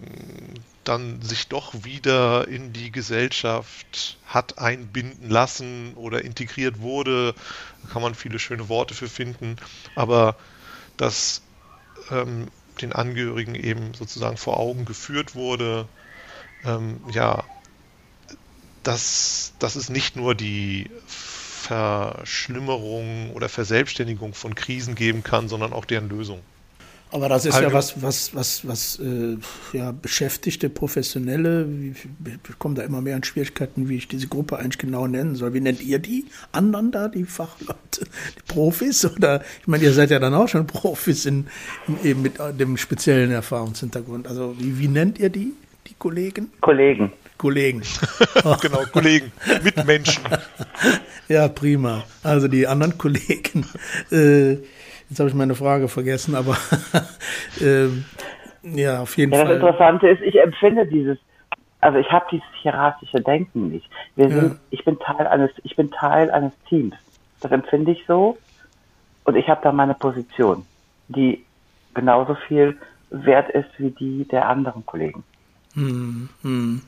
[0.84, 7.34] dann sich doch wieder in die Gesellschaft hat einbinden lassen oder integriert wurde.
[7.84, 9.58] Da kann man viele schöne Worte für finden,
[9.96, 10.36] aber
[10.96, 11.42] dass
[12.12, 15.88] ähm, den Angehörigen eben sozusagen vor Augen geführt wurde,
[16.66, 17.44] ähm, ja,
[18.84, 25.86] dass, dass es nicht nur die Verschlimmerung oder Verselbstständigung von Krisen geben kann, sondern auch
[25.86, 26.42] deren Lösung.
[27.12, 27.72] Aber das ist Allgemein.
[27.72, 29.38] ja was, was, was, was äh,
[29.72, 31.94] ja, Beschäftigte, Professionelle, wie,
[32.50, 35.54] ich komme da immer mehr an Schwierigkeiten, wie ich diese Gruppe eigentlich genau nennen soll.
[35.54, 39.06] Wie nennt ihr die anderen da, die Fachleute, die Profis?
[39.06, 41.48] Oder ich meine, ihr seid ja dann auch schon Profis in,
[41.88, 44.28] in eben mit dem speziellen Erfahrungshintergrund.
[44.28, 45.54] Also wie, wie nennt ihr die,
[45.88, 46.52] die Kollegen?
[46.60, 47.14] Kollegen.
[47.38, 47.84] Kollegen.
[48.62, 49.32] genau, Kollegen,
[49.64, 50.24] Mitmenschen.
[51.28, 52.04] ja, prima.
[52.24, 53.66] Also die anderen Kollegen.
[54.12, 54.58] Äh,
[55.10, 56.58] Jetzt habe ich meine Frage vergessen, aber
[57.62, 58.06] ähm,
[58.64, 59.48] ja, auf jeden ja, Fall.
[59.48, 61.18] Das Interessante ist, ich empfinde dieses,
[61.80, 63.90] also ich habe dieses hierarchische Denken nicht.
[64.16, 64.60] Wir sind, ja.
[64.72, 66.96] ich bin Teil eines, ich bin Teil eines Teams.
[67.40, 68.38] Das empfinde ich so.
[69.24, 70.66] Und ich habe da meine Position,
[71.10, 71.44] die
[71.94, 72.78] genauso viel
[73.10, 75.24] wert ist wie die der anderen Kollegen.
[75.74, 76.82] Hm, hm.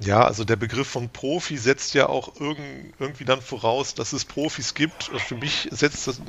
[0.00, 4.72] Ja, also der Begriff von Profi setzt ja auch irgendwie dann voraus, dass es Profis
[4.72, 5.04] gibt.
[5.04, 6.22] Für mich setzt das,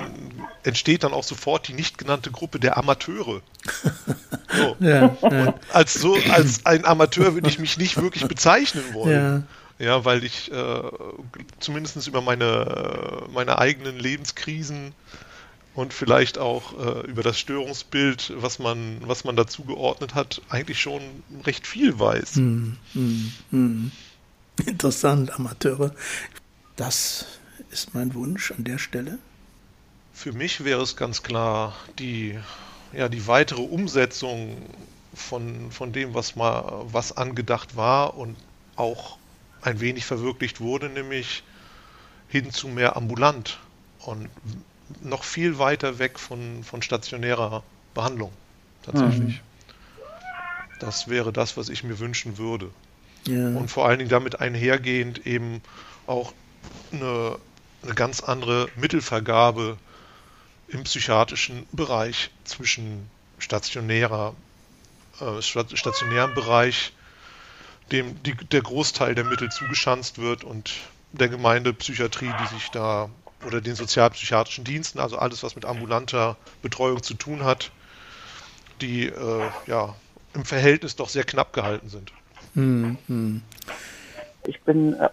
[0.64, 3.42] entsteht dann auch sofort die nicht genannte Gruppe der Amateure.
[4.54, 4.76] So.
[4.82, 5.54] Ja, ja.
[5.72, 9.46] als so als ein Amateur würde ich mich nicht wirklich bezeichnen wollen.
[9.80, 10.82] Ja, ja weil ich äh,
[11.60, 14.94] zumindest über meine, meine eigenen Lebenskrisen
[15.74, 20.82] und vielleicht auch äh, über das Störungsbild, was man, was man dazu geordnet hat, eigentlich
[20.82, 21.02] schon
[21.46, 22.36] recht viel weiß.
[22.36, 23.92] Hm, hm, hm.
[24.66, 25.94] Interessant, Amateure.
[26.76, 27.26] Das
[27.72, 29.18] ist mein Wunsch an der Stelle.
[30.14, 32.38] Für mich wäre es ganz klar, die,
[32.94, 34.58] ja, die weitere Umsetzung
[35.14, 38.36] von, von dem, was mal was angedacht war und
[38.76, 39.18] auch
[39.62, 41.44] ein wenig verwirklicht wurde, nämlich
[42.28, 43.60] hin zu mehr ambulant.
[44.00, 44.30] Und
[45.02, 48.32] noch viel weiter weg von, von stationärer Behandlung
[48.84, 49.36] tatsächlich.
[49.36, 49.40] Mhm.
[50.80, 52.70] Das wäre das, was ich mir wünschen würde.
[53.28, 53.50] Ja.
[53.50, 55.62] Und vor allen Dingen damit einhergehend eben
[56.08, 56.34] auch
[56.92, 57.38] eine,
[57.84, 59.78] eine ganz andere Mittelvergabe
[60.70, 64.34] im psychiatrischen Bereich zwischen stationärer,
[65.20, 66.94] äh, stationärem Bereich,
[67.92, 70.72] dem die, der Großteil der Mittel zugeschanzt wird und
[71.12, 73.10] der Gemeindepsychiatrie, die sich da
[73.46, 77.72] oder den sozialpsychiatrischen Diensten, also alles, was mit ambulanter Betreuung zu tun hat,
[78.82, 79.96] die äh, ja
[80.34, 82.12] im Verhältnis doch sehr knapp gehalten sind.
[82.54, 83.42] Mhm.
[84.46, 85.10] Ich bin äh,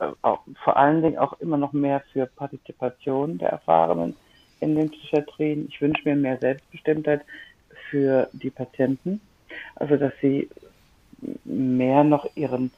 [0.00, 4.16] äh, vor allen Dingen auch immer noch mehr für Partizipation der Erfahrenen
[4.60, 5.68] in den Psychiatrien.
[5.68, 7.22] Ich wünsche mir mehr Selbstbestimmtheit
[7.90, 9.20] für die Patienten,
[9.76, 10.48] also dass sie
[11.44, 12.70] mehr noch ihren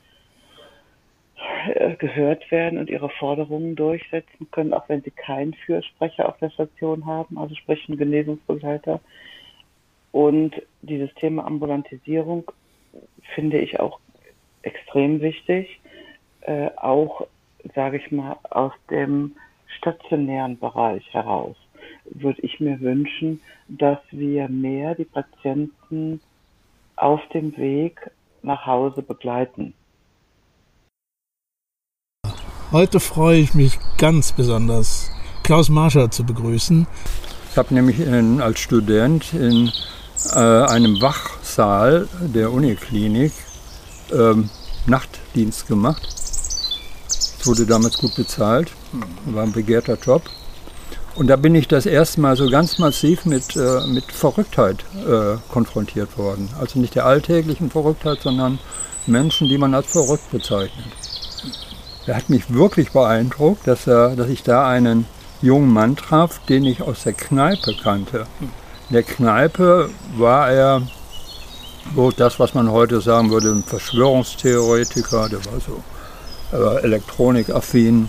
[1.99, 7.07] gehört werden und ihre Forderungen durchsetzen können, auch wenn sie keinen Fürsprecher auf der Station
[7.07, 9.01] haben, also sprich einen Genesungsbegleiter.
[10.13, 12.51] Und dieses Thema Ambulantisierung
[13.35, 14.01] finde ich auch
[14.63, 15.81] extrem wichtig,
[16.43, 17.27] äh, auch,
[17.75, 21.57] sage ich mal, aus dem stationären Bereich heraus
[22.11, 26.21] würde ich mir wünschen, dass wir mehr die Patienten
[26.97, 28.11] auf dem Weg
[28.43, 29.75] nach Hause begleiten.
[32.73, 35.09] Heute freue ich mich ganz besonders,
[35.45, 36.89] Klaus Marscher zu begrüßen.
[37.53, 39.71] Ich habe nämlich in, als Student in
[40.33, 43.33] äh, einem Wachsaal der Uniklinik
[44.13, 44.51] ähm,
[44.87, 46.09] Nachtdienst gemacht.
[47.07, 48.73] Es wurde damals gut bezahlt,
[49.27, 50.23] war ein begehrter Job.
[51.15, 55.37] Und da bin ich das erste Mal so ganz massiv mit, äh, mit Verrücktheit äh,
[55.53, 56.49] konfrontiert worden.
[56.59, 58.59] Also nicht der alltäglichen Verrücktheit, sondern
[59.07, 60.87] Menschen, die man als verrückt bezeichnet.
[62.07, 65.07] Er hat mich wirklich beeindruckt, dass, er, dass ich da einen
[65.43, 68.27] jungen Mann traf, den ich aus der Kneipe kannte.
[68.41, 70.83] In der Kneipe war er
[71.95, 75.83] so das, was man heute sagen würde, ein Verschwörungstheoretiker, der war so
[76.53, 78.09] äh, elektronikaffin.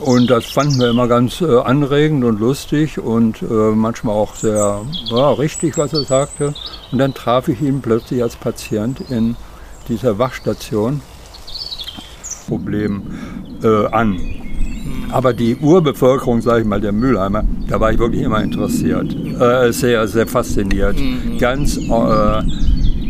[0.00, 4.82] Und das fanden wir immer ganz äh, anregend und lustig und äh, manchmal auch sehr
[5.06, 6.54] ja, richtig, was er sagte.
[6.92, 9.36] Und dann traf ich ihn plötzlich als Patient in
[9.88, 11.02] dieser Wachstation
[12.46, 13.02] Problem
[13.62, 14.18] äh, an.
[15.10, 19.14] Aber die Urbevölkerung, sage ich mal, der Mülheimer, da war ich wirklich immer interessiert.
[19.38, 20.98] Äh, sehr, sehr fasziniert.
[20.98, 21.38] Mhm.
[21.38, 22.42] Ganz äh,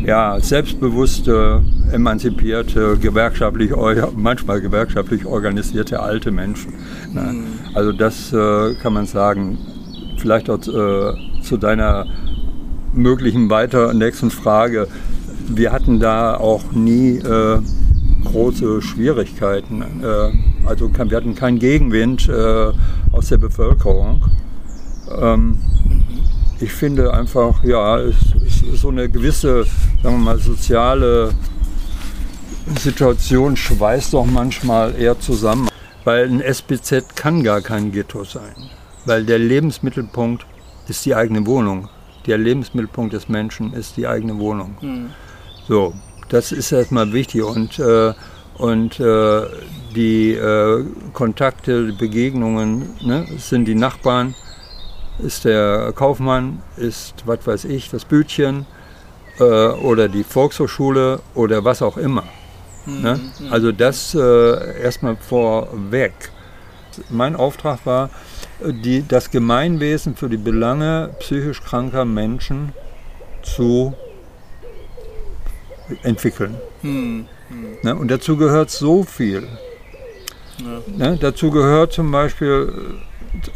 [0.05, 3.71] ja, selbstbewusste, emanzipierte, gewerkschaftlich,
[4.17, 6.73] manchmal gewerkschaftlich organisierte alte Menschen.
[7.13, 7.21] Ne?
[7.21, 7.45] Mhm.
[7.75, 9.59] Also das äh, kann man sagen.
[10.19, 12.07] Vielleicht auch äh, zu deiner
[12.93, 14.89] möglichen weiter nächsten Frage.
[15.49, 17.59] Wir hatten da auch nie äh,
[18.25, 19.83] große Schwierigkeiten.
[20.03, 22.73] Äh, also wir hatten keinen Gegenwind äh,
[23.13, 24.23] aus der Bevölkerung.
[25.21, 25.59] Ähm,
[26.61, 29.65] ich finde einfach, ja, es, es so eine gewisse,
[30.03, 31.31] sagen wir mal, soziale
[32.79, 35.69] Situation schweißt doch manchmal eher zusammen.
[36.05, 38.55] Weil ein SBZ kann gar kein Ghetto sein.
[39.05, 40.47] Weil der Lebensmittelpunkt
[40.89, 41.89] ist die eigene Wohnung.
[42.27, 44.77] Der Lebensmittelpunkt des Menschen ist die eigene Wohnung.
[44.81, 45.11] Mhm.
[45.69, 45.95] So,
[46.33, 48.15] das ist erstmal wichtig und, äh,
[48.57, 49.43] und äh,
[49.95, 54.35] die äh, Kontakte, die Begegnungen ne, sind die Nachbarn,
[55.19, 58.67] ist der Kaufmann, ist, was weiß ich, das Bütchen
[59.39, 62.25] äh, oder die Volkshochschule oder was auch immer.
[62.87, 63.03] Mhm.
[63.03, 63.21] Ne?
[63.39, 63.53] Mhm.
[63.53, 66.15] Also das äh, erstmal vorweg.
[67.11, 68.11] Mein Auftrag war,
[68.61, 72.73] die, das Gemeinwesen für die Belange psychisch kranker Menschen
[73.43, 73.95] zu
[76.03, 76.57] entwickeln.
[76.83, 77.67] Hm, hm.
[77.83, 77.97] Ne?
[77.97, 79.47] Und dazu gehört so viel.
[80.59, 81.11] Ja.
[81.11, 81.19] Ne?
[81.21, 82.73] Dazu gehört zum Beispiel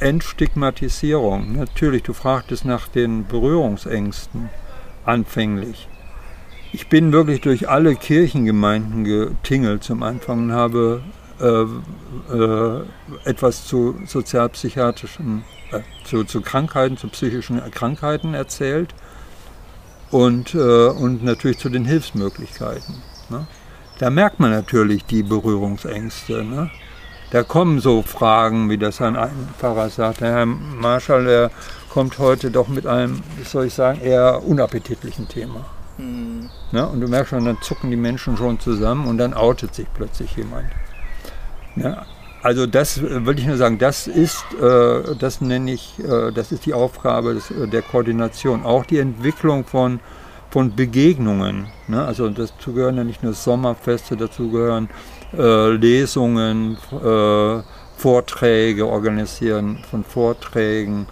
[0.01, 1.57] Entstigmatisierung.
[1.57, 4.49] Natürlich, du fragtest nach den Berührungsängsten
[5.05, 5.89] anfänglich.
[6.73, 11.03] Ich bin wirklich durch alle Kirchengemeinden getingelt zum Anfang und habe
[11.41, 11.65] äh,
[12.35, 12.83] äh,
[13.25, 18.95] etwas zu sozialpsychiatrischen, äh, zu, zu Krankheiten, zu psychischen Krankheiten erzählt
[20.11, 23.03] und, äh, und natürlich zu den Hilfsmöglichkeiten.
[23.29, 23.47] Ne?
[23.99, 26.45] Da merkt man natürlich die Berührungsängste.
[26.45, 26.71] Ne?
[27.31, 29.17] Da kommen so Fragen, wie das ein
[29.59, 31.51] Pfarrer sagt, der Herr Marschall, der
[31.91, 35.65] kommt heute doch mit einem, wie soll ich sagen, eher unappetitlichen Thema.
[35.99, 36.51] Mhm.
[36.73, 36.87] Ne?
[36.87, 40.37] Und du merkst schon, dann zucken die Menschen schon zusammen und dann outet sich plötzlich
[40.37, 40.67] jemand.
[41.75, 42.05] Ne?
[42.43, 46.53] Also das äh, würde ich nur sagen, das ist, äh, das nenne ich, äh, das
[46.53, 48.65] ist die Aufgabe des, äh, der Koordination.
[48.65, 50.01] Auch die Entwicklung von,
[50.51, 51.67] von Begegnungen.
[51.89, 52.05] Ne?
[52.05, 54.89] Also dazu gehören ja nicht nur Sommerfeste, dazu gehören
[55.37, 57.63] äh, Lesungen, äh,
[57.97, 61.07] Vorträge organisieren von Vorträgen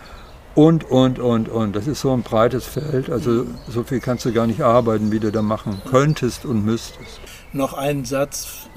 [0.54, 1.74] und, und, und, und.
[1.74, 3.10] Das ist so ein breites Feld.
[3.10, 7.20] Also so viel kannst du gar nicht arbeiten, wie du da machen könntest und müsstest.
[7.52, 8.68] Noch einen Satz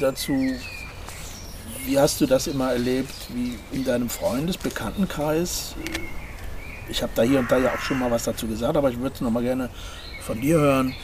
[0.00, 0.32] dazu
[1.86, 5.74] wie hast du das immer erlebt, wie in deinem Freundesbekanntenkreis?
[6.88, 8.98] Ich habe da hier und da ja auch schon mal was dazu gesagt, aber ich
[8.98, 9.70] würde es noch mal gerne
[10.20, 10.94] von dir hören,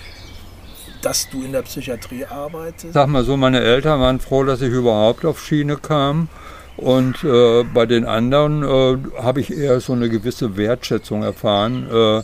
[1.02, 2.94] dass du in der Psychiatrie arbeitest.
[2.94, 6.28] Sag mal so, meine Eltern waren froh, dass ich überhaupt auf Schiene kam.
[6.76, 11.88] Und äh, bei den anderen äh, habe ich eher so eine gewisse Wertschätzung erfahren.
[11.90, 12.22] Äh,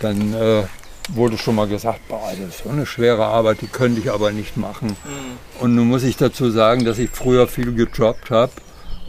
[0.00, 0.62] dann äh,
[1.08, 4.32] wurde schon mal gesagt, boah, das ist so eine schwere Arbeit, die könnte ich aber
[4.32, 4.88] nicht machen.
[4.88, 5.62] Mhm.
[5.62, 8.52] Und nun muss ich dazu sagen, dass ich früher viel gejobbt habe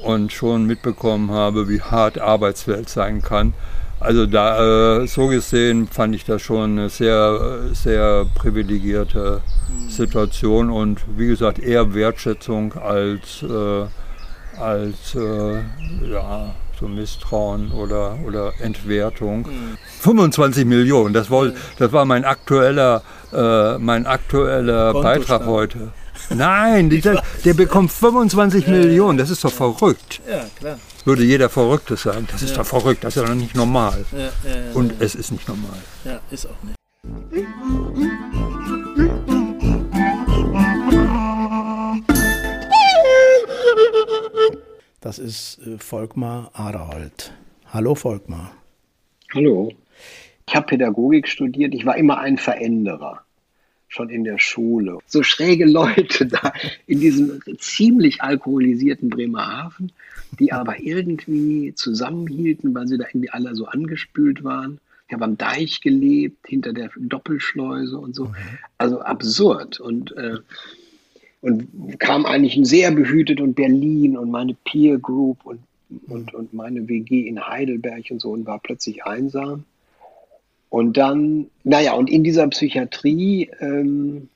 [0.04, 3.54] und schon mitbekommen habe, wie hart Arbeitswelt sein kann.
[4.00, 9.90] Also da äh, so gesehen fand ich das schon eine sehr, sehr privilegierte mhm.
[9.90, 15.62] Situation und wie gesagt eher Wertschätzung als, äh, als äh,
[16.12, 19.42] ja, so Misstrauen oder, oder Entwertung.
[19.42, 19.78] Mhm.
[20.00, 23.02] 25 Millionen, das, war, das war mein aktueller,
[23.34, 25.92] äh, mein aktueller Beitrag heute.
[26.30, 30.22] Nein, der, der bekommt 25 ja, Millionen, das ist doch verrückt.
[30.30, 30.80] Ja, klar.
[31.06, 32.28] Würde jeder Verrückte sein.
[32.32, 32.58] Das ist ja.
[32.58, 34.06] doch verrückt, das ist doch nicht normal.
[34.12, 34.30] Ja,
[34.74, 35.78] Und es ist nicht normal.
[36.04, 36.78] Ja, ist auch nicht.
[45.08, 47.32] Das ist äh, Volkmar Aderholt.
[47.68, 48.52] Hallo Volkmar.
[49.34, 49.72] Hallo.
[50.46, 53.22] Ich habe Pädagogik studiert, ich war immer ein Veränderer
[53.88, 54.98] schon in der Schule.
[55.06, 56.52] So schräge Leute da
[56.88, 59.94] in diesem ziemlich alkoholisierten Bremerhaven,
[60.42, 64.82] die aber irgendwie zusammenhielten, weil sie da irgendwie alle so angespült waren.
[65.08, 68.26] Ich habe am Deich gelebt, hinter der Doppelschleuse und so.
[68.26, 68.36] Mhm.
[68.78, 69.80] Also absurd.
[69.80, 70.40] Und, äh,
[71.48, 75.60] und kam eigentlich sehr behütet und Berlin und meine Peer Group und,
[76.08, 79.64] und, und meine WG in Heidelberg und so und war plötzlich einsam.
[80.70, 84.28] Und dann, naja, und in dieser Psychiatrie ähm,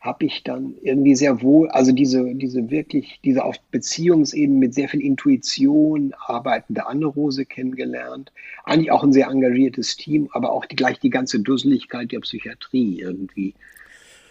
[0.00, 4.88] habe ich dann irgendwie sehr wohl, also diese, diese wirklich, diese auf Beziehungsebene mit sehr
[4.88, 8.32] viel Intuition arbeitende Anne-Rose kennengelernt.
[8.64, 13.00] Eigentlich auch ein sehr engagiertes Team, aber auch die, gleich die ganze Dusseligkeit der Psychiatrie
[13.00, 13.52] irgendwie.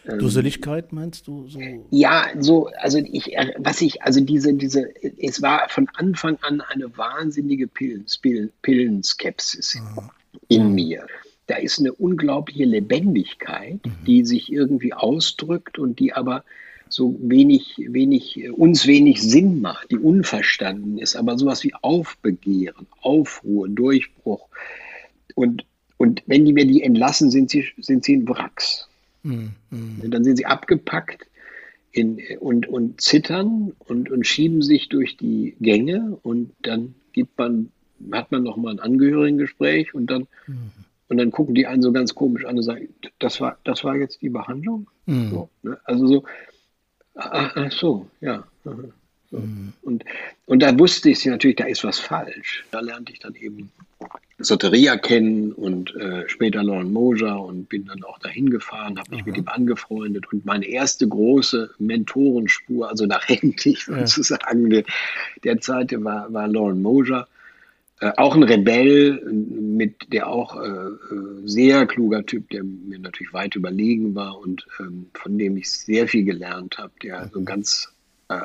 [0.08, 1.48] Ähm, Dusseligkeit meinst du?
[1.48, 1.60] So?
[1.92, 6.98] Ja, so, also ich, was ich, also diese, diese, es war von Anfang an eine
[6.98, 9.76] wahnsinnige Pillen, Pillen, Pillenskepsis.
[9.76, 10.10] Mhm
[10.48, 10.76] in mhm.
[10.76, 11.08] mir.
[11.48, 14.06] Da ist eine unglaubliche Lebendigkeit, mhm.
[14.06, 16.44] die sich irgendwie ausdrückt und die aber
[16.90, 23.68] so wenig, wenig, uns wenig Sinn macht, die unverstanden ist, aber sowas wie Aufbegehren, Aufruhr,
[23.68, 24.48] Durchbruch.
[25.34, 25.66] Und,
[25.98, 28.88] und wenn die mir die entlassen, sind sie, sind sie in Wracks.
[29.24, 29.52] Mhm.
[30.04, 31.28] Dann sind sie abgepackt
[31.92, 37.72] in, und, und zittern und, und schieben sich durch die Gänge und dann gibt man
[38.12, 40.72] hat man noch mal ein Angehörigengespräch und dann, mhm.
[41.08, 43.96] und dann gucken die einen so ganz komisch an und sagen, das war, das war
[43.96, 44.90] jetzt die Behandlung?
[45.06, 45.30] Mhm.
[45.30, 45.80] So, ne?
[45.86, 46.24] Also so,
[47.16, 48.46] ach, ach so, ja.
[49.32, 49.40] So.
[49.40, 49.74] Mhm.
[49.82, 50.06] Und,
[50.46, 52.66] und da wusste ich natürlich, da ist was falsch.
[52.72, 53.72] Da lernte ich dann eben
[54.44, 59.22] Soteria kennen und äh, später Lauren Moja und bin dann auch dahin gefahren, habe mich
[59.22, 59.30] Aha.
[59.30, 64.82] mit ihm angefreundet und meine erste große Mentorenspur, also nach endlich sozusagen ja.
[64.82, 64.84] der,
[65.44, 67.28] der Zeit war, war Lauren Moja
[68.04, 70.98] äh, auch ein Rebell, mit der auch äh, äh,
[71.46, 76.10] sehr kluger Typ, der mir natürlich weit überlegen war und ähm, von dem ich sehr
[76.10, 77.94] viel gelernt habe, der so ganz,
[78.28, 78.42] äh,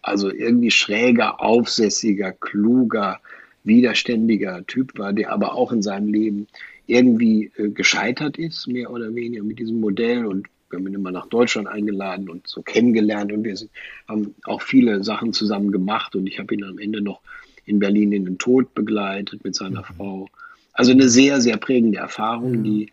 [0.00, 3.20] also irgendwie schräger, aufsässiger, kluger,
[3.64, 6.46] widerständiger Typ war, der aber auch in seinem Leben
[6.86, 11.10] irgendwie äh, gescheitert ist, mehr oder weniger mit diesem Modell und wir haben ihn immer
[11.10, 13.70] nach Deutschland eingeladen und so kennengelernt und wir sind,
[14.08, 17.20] haben auch viele Sachen zusammen gemacht und ich habe ihn am Ende noch
[17.64, 19.96] in Berlin in den Tod begleitet mit seiner mhm.
[19.96, 20.28] Frau.
[20.72, 22.64] Also eine sehr, sehr prägende Erfahrung, mhm.
[22.64, 22.92] die,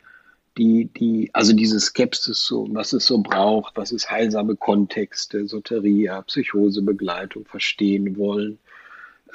[0.57, 6.21] die, die, also diese Skepsis, so, was es so braucht, was ist heilsame Kontexte, Soteria,
[6.23, 8.59] Psychosebegleitung, verstehen wollen,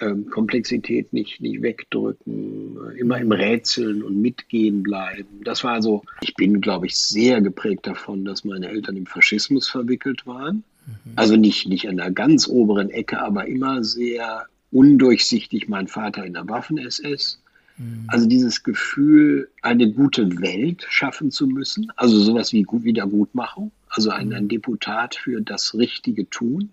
[0.00, 5.40] ähm, Komplexität nicht, nicht wegdrücken, äh, immer im Rätseln und Mitgehen bleiben.
[5.44, 9.68] Das war so, ich bin, glaube ich, sehr geprägt davon, dass meine Eltern im Faschismus
[9.68, 10.64] verwickelt waren.
[10.86, 11.12] Mhm.
[11.16, 16.34] Also nicht, nicht an der ganz oberen Ecke, aber immer sehr undurchsichtig mein Vater in
[16.34, 17.40] der Waffen-SS.
[17.78, 18.04] Mhm.
[18.08, 24.32] Also dieses Gefühl, eine gute Welt schaffen zu müssen, also sowas wie Wiedergutmachung, also ein,
[24.32, 26.70] ein Deputat für das richtige Tun.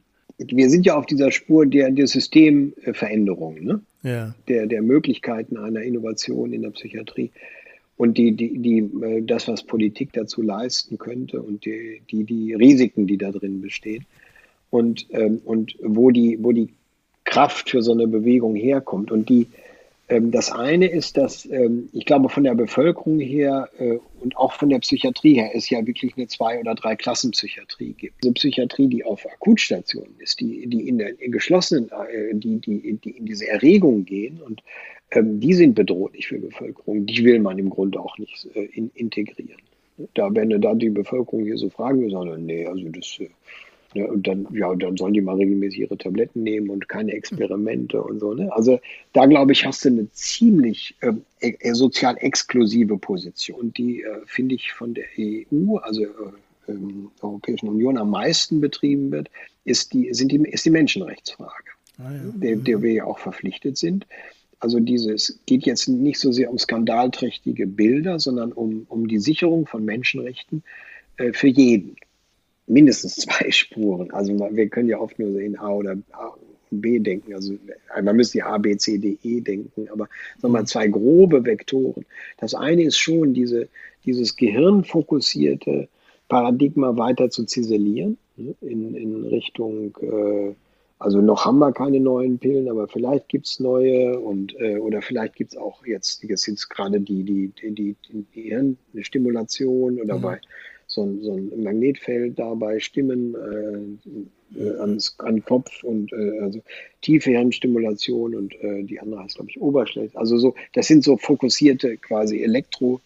[0.48, 3.82] Wir sind ja auf dieser Spur der, der Systemveränderung, ne?
[4.04, 4.34] ja.
[4.48, 7.32] der, der Möglichkeiten einer Innovation in der Psychiatrie
[8.02, 12.54] und die, die, die, äh, das, was Politik dazu leisten könnte und die, die, die
[12.56, 14.06] Risiken, die da drin bestehen.
[14.72, 16.70] Und, ähm, und wo, die, wo die
[17.26, 19.12] Kraft für so eine Bewegung herkommt.
[19.12, 19.48] Und die,
[20.20, 24.70] das eine ist, dass ähm, ich glaube, von der Bevölkerung her äh, und auch von
[24.70, 28.24] der Psychiatrie her es ja wirklich eine Zwei- oder Drei-Klassen-Psychiatrie gibt.
[28.24, 33.00] Eine Psychiatrie, die auf Akutstationen ist, die, die in der in geschlossenen, äh, die, die,
[33.04, 34.62] die in diese Erregung gehen und
[35.12, 37.06] ähm, die sind bedrohlich für die Bevölkerung.
[37.06, 39.62] Die will man im Grunde auch nicht äh, in, integrieren.
[40.14, 43.30] Da, wenn da die Bevölkerung hier so fragen, sagen, nee, also das äh,
[43.94, 44.08] Ne?
[44.08, 48.34] Und dann, ja, dann sollen die mal regelmäßig ihreTabletten nehmen und keine Experimente und so.
[48.34, 48.52] Ne?
[48.54, 48.80] Also
[49.14, 54.56] da glaube ich, hast du eine ziemlich ähm, e sozial exklusive Position, die äh, finde
[54.56, 56.74] ich von der EU, also äh,
[57.22, 59.30] Europäischen Union am meisten betrieben wird,
[59.66, 62.20] ist die, sind die, ist die Menschenrechtsfrage, ah, ja.
[62.36, 64.08] der, der wir ja auch verpflichtet sind.
[64.60, 69.66] Also dieses geht jetzt nicht so sehr um skandalträchtige Bilder, sondern um, um die Sicherung
[69.66, 70.64] von Menschenrechten
[71.18, 71.96] äh, für jeden
[72.68, 74.12] mindestens zwei Spuren.
[74.12, 76.28] Also wir können ja oft nur in A oder A
[76.70, 77.34] und B denken.
[77.34, 77.58] Also
[78.02, 80.08] man müsste ja A, B, C, D, E denken, aber
[80.42, 82.06] nochmal zwei grobe Vektoren.
[82.38, 83.68] Das eine ist schon diese,
[84.06, 85.90] dieses gehirnfokussierte
[86.30, 90.56] Paradigma weiter zu ziselieren ne, in, in Richtung äh,
[91.02, 95.02] also noch haben wir keine neuen Pillen, aber vielleicht gibt es neue und äh, oder
[95.02, 97.96] vielleicht gibt es auch jetzt, jetzt, jetzt gerade die, die, die, die,
[98.36, 100.22] die Hirnstimulation oder mhm.
[100.22, 100.42] bei
[100.92, 106.40] so ein, so ein Magnetfeld dabei Stimmen äh, äh, ans, an den Kopf und äh,
[106.42, 106.62] also
[107.02, 110.18] tiefe Hirnstimulation und äh, die andere heißt, glaube ich, Oberschläge.
[110.18, 113.00] Also so, das sind so fokussierte quasi Elektro-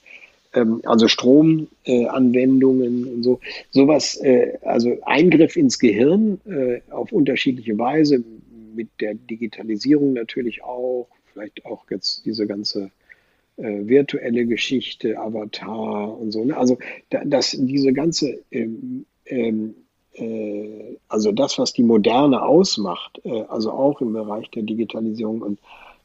[0.56, 3.40] ähm, also Stromanwendungen äh, und so.
[3.70, 8.24] Sowas, äh, also Eingriff ins Gehirn äh, auf unterschiedliche Weise,
[8.74, 12.90] mit der Digitalisierung natürlich auch, vielleicht auch jetzt diese ganze
[13.58, 16.44] äh, virtuelle Geschichte, Avatar und so.
[16.44, 16.58] Ne?
[16.58, 16.78] Also
[17.10, 19.76] da, das, diese ganze, ähm, ähm,
[20.14, 25.60] äh, also das, was die Moderne ausmacht, äh, also auch im Bereich der Digitalisierung und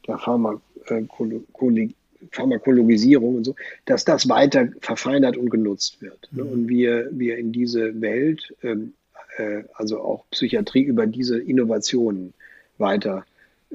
[0.07, 1.95] der Pharmakologie,
[2.31, 6.29] Pharmakologisierung und so, dass das weiter verfeinert und genutzt wird.
[6.31, 6.43] Ne?
[6.43, 8.93] Und wir, wir in diese Welt, ähm,
[9.37, 12.33] äh, also auch Psychiatrie über diese Innovationen
[12.77, 13.25] weiter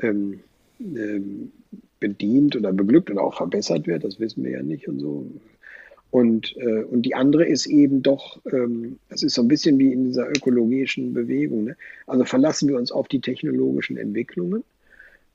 [0.01, 0.41] ähm,
[0.81, 1.53] ähm,
[2.09, 5.26] bedient oder beglückt oder auch verbessert wird, das wissen wir ja nicht und so.
[6.11, 10.04] Und, äh, und die andere ist eben doch, ähm, ist so ein bisschen wie in
[10.04, 11.64] dieser ökologischen Bewegung.
[11.64, 11.76] Ne?
[12.07, 14.62] Also verlassen wir uns auf die technologischen Entwicklungen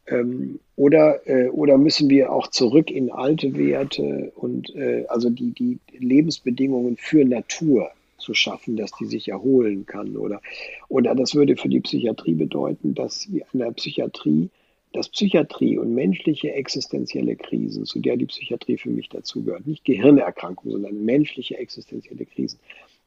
[0.07, 5.51] ähm, oder, äh, oder müssen wir auch zurück in alte Werte und äh, also die,
[5.51, 10.15] die Lebensbedingungen für Natur zu schaffen, dass die sich erholen kann?
[10.17, 10.41] Oder,
[10.89, 14.49] oder das würde für die Psychiatrie bedeuten, dass wir in der Psychiatrie
[14.94, 20.74] dass Psychiatrie und menschliche existenzielle Krisen, zu der die Psychiatrie für mich dazugehört, nicht Gehirnerkrankungen,
[20.74, 22.60] sondern menschliche existenzielle Krisen,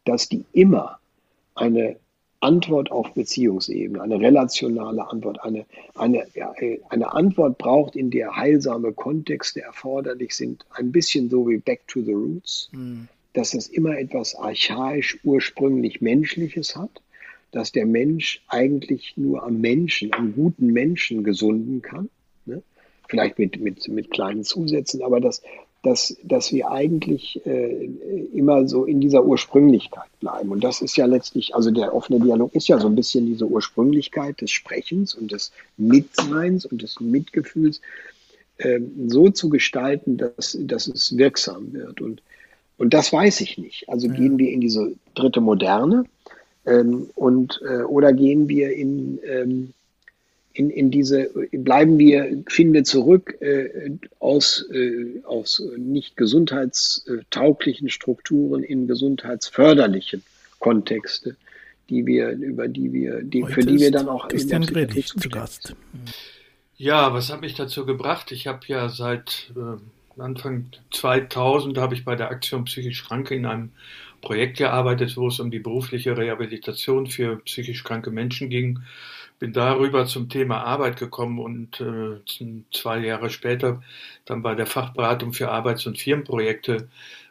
[0.04, 0.98] dass die immer
[1.54, 1.96] eine
[2.40, 5.64] Antwort auf Beziehungsebene, eine relationale Antwort, eine,
[5.94, 6.26] eine,
[6.90, 12.02] eine Antwort braucht, in der heilsame Kontexte erforderlich sind, ein bisschen so wie Back to
[12.02, 13.08] the Roots, mhm.
[13.32, 17.00] dass es immer etwas archaisch, ursprünglich Menschliches hat
[17.54, 22.10] dass der Mensch eigentlich nur am Menschen, am guten Menschen gesunden kann.
[22.46, 22.62] Ne?
[23.08, 25.40] Vielleicht mit, mit, mit kleinen Zusätzen, aber dass,
[25.84, 27.90] dass, dass wir eigentlich äh,
[28.34, 30.50] immer so in dieser Ursprünglichkeit bleiben.
[30.50, 33.46] Und das ist ja letztlich, also der offene Dialog ist ja so ein bisschen diese
[33.46, 37.80] Ursprünglichkeit des Sprechens und des Mitseins und des Mitgefühls
[38.58, 42.00] äh, so zu gestalten, dass, dass es wirksam wird.
[42.00, 42.20] Und,
[42.78, 43.88] und das weiß ich nicht.
[43.88, 44.14] Also ja.
[44.14, 46.04] gehen wir in diese dritte Moderne,
[46.66, 49.72] ähm, und, äh, oder gehen wir in, ähm,
[50.54, 53.90] in, in diese, bleiben wir, finden wir zurück äh,
[54.20, 60.22] aus, äh, aus nicht gesundheitstauglichen Strukturen in gesundheitsförderlichen
[60.60, 61.36] Kontexte,
[61.90, 65.08] die wir, über die wir, die, für die wir dann auch Christian in der Gredig
[65.08, 65.74] zu Gast.
[66.76, 68.32] Ja, was hat mich dazu gebracht?
[68.32, 69.78] Ich habe ja seit äh,
[70.18, 73.70] Anfang 2000 habe ich bei der Aktion Psychisch Kranke in einem
[74.24, 78.80] Projekt gearbeitet, wo es um die berufliche Rehabilitation für psychisch kranke Menschen ging.
[79.38, 82.20] Bin darüber zum Thema Arbeit gekommen und äh,
[82.72, 83.82] zwei Jahre später
[84.24, 86.88] dann bei der Fachberatung für Arbeits- und Firmenprojekte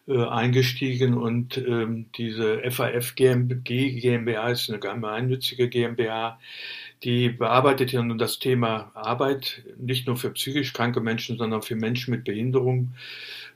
[0.07, 6.39] äh, eingestiegen und ähm, diese FAF GmbH ist eine gemeinnützige GmbH,
[7.03, 11.75] die bearbeitet ja nun das Thema Arbeit nicht nur für psychisch kranke Menschen, sondern für
[11.75, 12.93] Menschen mit Behinderung.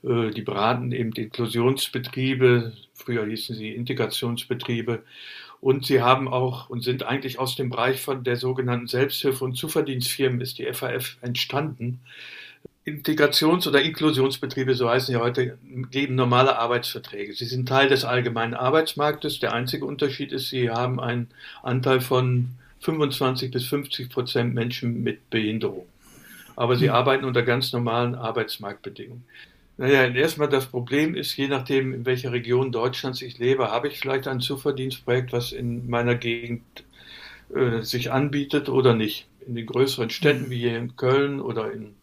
[0.04, 5.04] Äh, die beraten eben Inklusionsbetriebe, früher hießen sie Integrationsbetriebe.
[5.60, 9.56] Und sie haben auch und sind eigentlich aus dem Bereich von der sogenannten Selbsthilfe- und
[9.56, 12.00] Zuverdienstfirmen ist die FAF entstanden.
[12.86, 15.58] Integrations- oder Inklusionsbetriebe, so heißen sie heute,
[15.91, 17.34] geben normale Arbeitsverträge.
[17.34, 19.39] Sie sind Teil des allgemeinen Arbeitsmarktes.
[19.39, 21.28] Der einzige Unterschied ist, sie haben einen
[21.64, 22.50] Anteil von
[22.88, 25.85] 25 bis 50 Prozent Menschen mit Behinderung.
[26.55, 26.95] Aber sie hm.
[26.95, 29.25] arbeiten unter ganz normalen Arbeitsmarktbedingungen.
[29.77, 33.99] Naja, erstmal das Problem ist, je nachdem, in welcher Region Deutschlands ich lebe, habe ich
[33.99, 36.63] vielleicht ein Zuverdienstprojekt, was in meiner Gegend
[37.53, 39.27] äh, sich anbietet oder nicht.
[39.45, 41.93] In den größeren Städten wie hier in Köln oder in,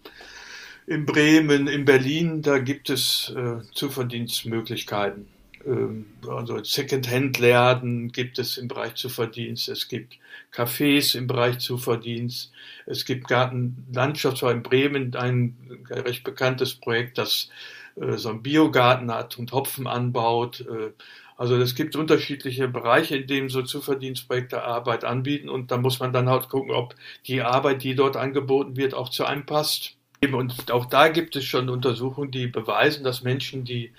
[0.86, 5.33] in Bremen, in Berlin, da gibt es äh, Zuverdienstmöglichkeiten.
[5.66, 10.18] Ähm, also Second-Hand-Läden gibt es im Bereich Zuverdienst, es gibt
[10.52, 12.52] Cafés im Bereich Zuverdienst,
[12.86, 15.56] es gibt Gartenlandschaft, zwar in Bremen ein
[15.90, 17.48] recht bekanntes Projekt, das
[17.96, 20.60] äh, so einen Biogarten hat und Hopfen anbaut.
[20.60, 20.92] Äh,
[21.36, 26.12] also es gibt unterschiedliche Bereiche, in denen so Zuverdienstprojekte Arbeit anbieten und da muss man
[26.12, 26.94] dann halt gucken, ob
[27.26, 29.96] die Arbeit, die dort angeboten wird, auch zu einem passt.
[30.32, 33.92] Und auch da gibt es schon Untersuchungen, die beweisen, dass Menschen, die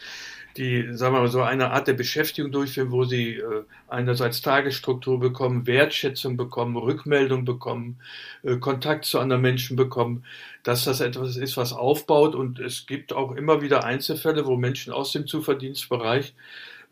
[0.58, 5.20] die, sagen wir mal, so eine Art der Beschäftigung durchführen, wo sie äh, einerseits Tagesstruktur
[5.20, 7.98] bekommen, Wertschätzung bekommen, Rückmeldung bekommen,
[8.44, 10.24] äh, Kontakt zu anderen Menschen bekommen,
[10.64, 12.36] dass das etwas ist, was aufbaut.
[12.36, 16.34] Und es gibt auch immer wieder Einzelfälle, wo Menschen aus dem Zuverdienstbereich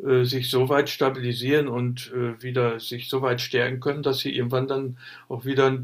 [0.06, 4.36] äh, sich so weit stabilisieren und äh, wieder sich so weit stärken können, dass sie
[4.36, 4.98] irgendwann dann
[5.30, 5.78] auch wieder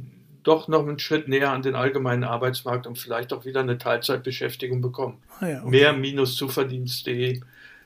[0.43, 4.81] doch noch einen Schritt näher an den allgemeinen Arbeitsmarkt und vielleicht auch wieder eine Teilzeitbeschäftigung
[4.81, 5.17] bekommen.
[5.39, 5.93] Ah ja, okay.
[5.93, 7.41] Mehr-zuverdienst.de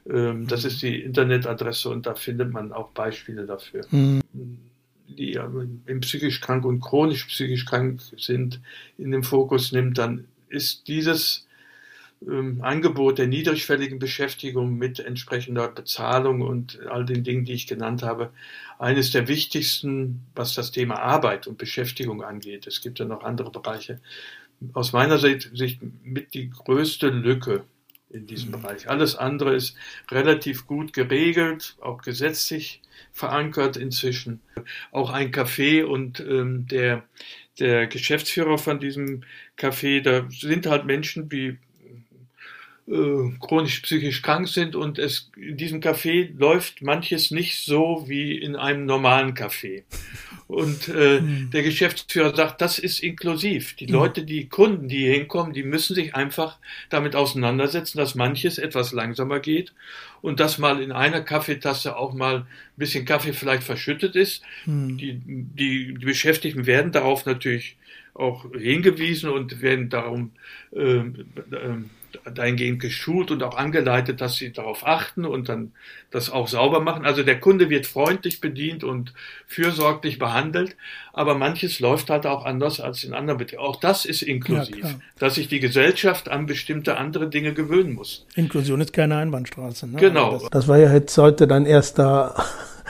[0.10, 3.86] Ähm, das ist die Internetadresse und da findet man auch Beispiele dafür.
[3.90, 4.22] Mhm.
[5.08, 5.40] Die
[5.86, 8.60] im psychisch krank und chronisch psychisch krank sind,
[8.98, 11.48] in den Fokus nimmt, dann ist dieses
[12.62, 18.32] Angebot der niedrigschwelligen Beschäftigung mit entsprechender Bezahlung und all den Dingen, die ich genannt habe,
[18.80, 22.68] eines der wichtigsten, was das Thema Arbeit und Beschäftigung angeht.
[22.68, 24.00] Es gibt ja noch andere Bereiche.
[24.74, 25.52] Aus meiner Sicht,
[26.04, 27.64] mit die größte Lücke
[28.14, 28.62] in diesem mhm.
[28.62, 28.90] Bereich.
[28.90, 29.76] Alles andere ist
[30.10, 34.40] relativ gut geregelt, auch gesetzlich verankert inzwischen.
[34.92, 37.04] Auch ein Café und ähm, der,
[37.60, 39.24] der Geschäftsführer von diesem
[39.58, 41.58] Café, da sind halt Menschen wie
[42.86, 48.58] chronisch psychisch krank sind und es in diesem Café läuft manches nicht so wie in
[48.58, 49.84] einem normalen Café.
[50.48, 51.50] Und äh, mhm.
[51.52, 53.74] der Geschäftsführer sagt, das ist inklusiv.
[53.76, 53.94] Die mhm.
[53.94, 56.58] Leute, die Kunden, die hier hinkommen, die müssen sich einfach
[56.90, 59.74] damit auseinandersetzen, dass manches etwas langsamer geht
[60.22, 64.44] und dass mal in einer Kaffeetasse auch mal ein bisschen Kaffee vielleicht verschüttet ist.
[64.66, 64.98] Mhm.
[64.98, 67.78] Die, die, die Beschäftigten werden darauf natürlich
[68.14, 70.32] auch hingewiesen und werden darum
[70.76, 71.04] äh, äh,
[72.34, 75.72] dahingehend geschult und auch angeleitet, dass sie darauf achten und dann
[76.12, 77.06] das auch sauber machen.
[77.06, 79.14] Also der Kunde wird freundlich bedient und
[79.48, 80.76] fürsorglich behandelt,
[81.12, 83.62] aber manches läuft halt auch anders als in anderen Betrieben.
[83.62, 88.26] Auch das ist inklusiv, ja, dass sich die Gesellschaft an bestimmte andere Dinge gewöhnen muss.
[88.36, 89.88] Inklusion ist keine Einbahnstraße.
[89.88, 90.00] Ne?
[90.00, 90.34] Genau.
[90.34, 92.36] Das, das war ja jetzt heute dein erster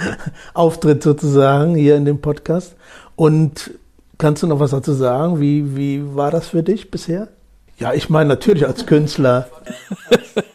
[0.53, 2.75] Auftritt sozusagen hier in dem Podcast.
[3.15, 3.71] Und
[4.17, 5.39] kannst du noch was dazu sagen?
[5.39, 7.29] Wie, wie war das für dich bisher?
[7.77, 9.49] Ja, ich meine natürlich als Künstler.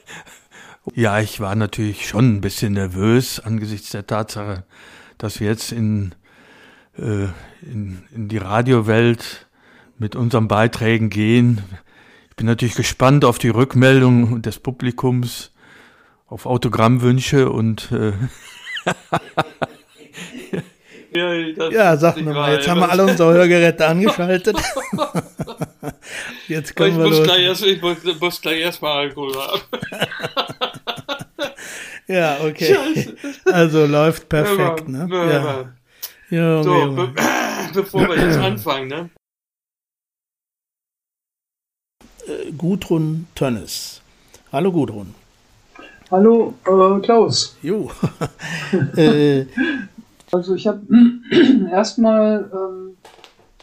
[0.94, 4.64] ja, ich war natürlich schon ein bisschen nervös angesichts der Tatsache,
[5.18, 6.14] dass wir jetzt in,
[6.96, 7.26] äh,
[7.62, 9.46] in, in die Radiowelt
[9.98, 11.62] mit unseren Beiträgen gehen.
[12.30, 15.52] Ich bin natürlich gespannt auf die Rückmeldung des Publikums,
[16.28, 18.12] auf Autogrammwünsche und äh,
[21.14, 21.32] Ja,
[21.70, 24.56] ja sag mir mal, jetzt haben wir alle unsere Hörgeräte angeschaltet.
[26.48, 27.26] jetzt können ich wir muss los.
[27.26, 29.60] Gleich erst, ich muss, muss gleich erstmal Alkohol haben.
[32.08, 32.74] ja, okay.
[32.74, 33.16] Scheiße.
[33.52, 35.08] Also läuft perfekt, ne?
[35.10, 36.36] Ja.
[36.36, 36.62] ja.
[36.62, 37.12] so, be
[37.74, 39.10] bevor wir jetzt anfangen, ne?
[42.26, 44.00] Äh, Gudrun Tönnes.
[44.52, 45.14] Hallo Gudrun.
[46.10, 47.56] Hallo äh, Klaus.
[47.62, 47.90] Jo.
[48.96, 49.46] äh,
[50.32, 50.80] also ich habe
[51.70, 52.96] erstmal ähm,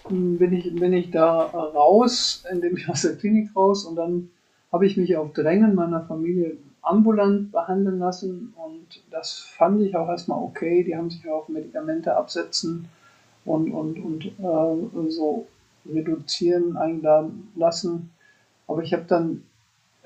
[0.10, 4.30] bin, ich, bin ich da raus, indem ich aus der Klinik raus und dann
[4.72, 10.08] habe ich mich auf Drängen meiner Familie ambulant behandeln lassen und das fand ich auch
[10.08, 10.84] erstmal okay.
[10.84, 12.88] Die haben sich auf Medikamente absetzen
[13.44, 15.48] und, und, und äh, so
[15.92, 18.12] reduzieren eingeladen lassen.
[18.68, 19.44] Aber ich habe dann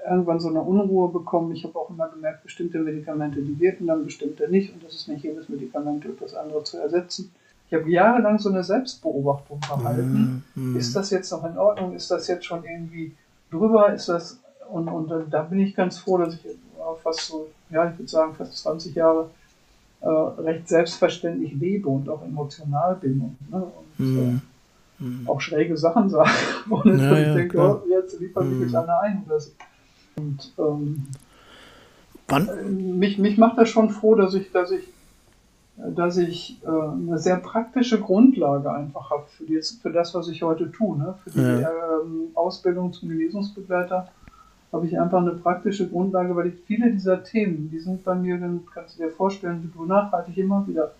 [0.07, 1.53] irgendwann so eine Unruhe bekommen.
[1.53, 4.73] Ich habe auch immer gemerkt, bestimmte Medikamente, die wirken dann, bestimmte nicht.
[4.73, 7.31] Und das ist nicht jedes Medikament das andere zu ersetzen.
[7.69, 10.43] Ich habe jahrelang so eine Selbstbeobachtung verhalten.
[10.55, 10.75] Mm, mm.
[10.77, 11.95] Ist das jetzt noch in Ordnung?
[11.95, 13.15] Ist das jetzt schon irgendwie
[13.51, 13.93] drüber?
[13.93, 14.39] Ist das
[14.71, 16.41] und, und da bin ich ganz froh, dass ich
[17.01, 19.29] fast so, ja, ich würde sagen, fast 20 Jahre
[20.01, 24.41] äh, recht selbstverständlich lebe und auch emotional bin und, ne, und mm.
[25.25, 26.29] äh, auch schräge Sachen sage.
[26.69, 29.51] Und ja, ich ja, denke, oh, jetzt liefert mich jetzt einer ein oder so.
[30.17, 31.07] Und ähm,
[32.29, 32.99] Wann?
[32.99, 34.83] Mich, mich macht das schon froh, dass ich, dass ich,
[35.95, 39.45] dass ich äh, eine sehr praktische Grundlage einfach habe für,
[39.81, 40.97] für das, was ich heute tue.
[40.97, 41.15] Ne?
[41.23, 41.69] Für die ja.
[42.01, 44.07] ähm, Ausbildung zum Genesungsbegleiter
[44.71, 48.37] habe ich einfach eine praktische Grundlage, weil ich viele dieser Themen, die sind bei mir,
[48.37, 50.91] dann kannst du dir vorstellen, wie du nachhaltig immer wieder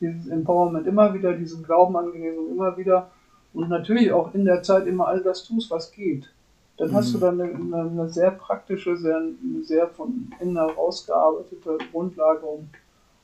[0.00, 3.10] dieses Empowerment immer wieder, diesen Glauben an Genesung immer wieder
[3.54, 6.28] und natürlich auch in der Zeit immer all das tust, was geht
[6.76, 7.20] dann hast du mhm.
[7.20, 9.22] dann eine, eine, sehr praktische, sehr,
[9.62, 12.68] sehr von innen herausgearbeitete Grundlage, um,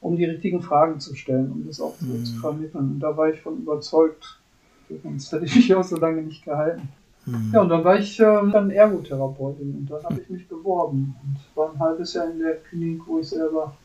[0.02, 2.24] um die richtigen Fragen zu stellen, um das auch mhm.
[2.24, 2.92] zu vermitteln.
[2.94, 4.38] Und da war ich von überzeugt,
[5.02, 6.88] sonst hätte ich mich auch so lange nicht gehalten.
[7.24, 7.50] Mhm.
[7.54, 11.56] Ja, und dann war ich äh, dann Ergotherapeutin und dann habe ich mich beworben und
[11.56, 13.76] war ein halbes Jahr in der Klinik, wo ich selber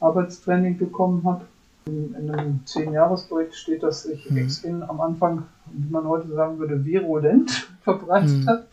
[0.00, 1.44] Arbeitstraining bekommen habe.
[1.86, 4.36] In, in einem Zehn-Jahres-Bericht steht, dass sich mhm.
[4.36, 7.50] Ex-In am Anfang, wie man heute sagen würde, virulent
[7.82, 8.46] verbreitet mhm.
[8.46, 8.68] hat.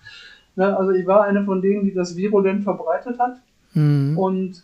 [0.55, 0.77] Ne?
[0.77, 3.39] Also ich war eine von denen, die das virulent verbreitet hat
[3.73, 4.17] mhm.
[4.17, 4.63] und,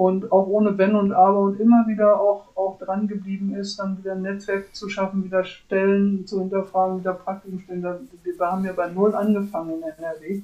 [0.00, 3.98] und auch ohne Wenn und Aber und immer wieder auch, auch dran geblieben ist, dann
[3.98, 7.82] wieder ein Netzwerk zu schaffen, wieder Stellen zu hinterfragen, wieder Praktiken stellen.
[7.82, 10.40] Wir haben ja bei Null angefangen in NRW.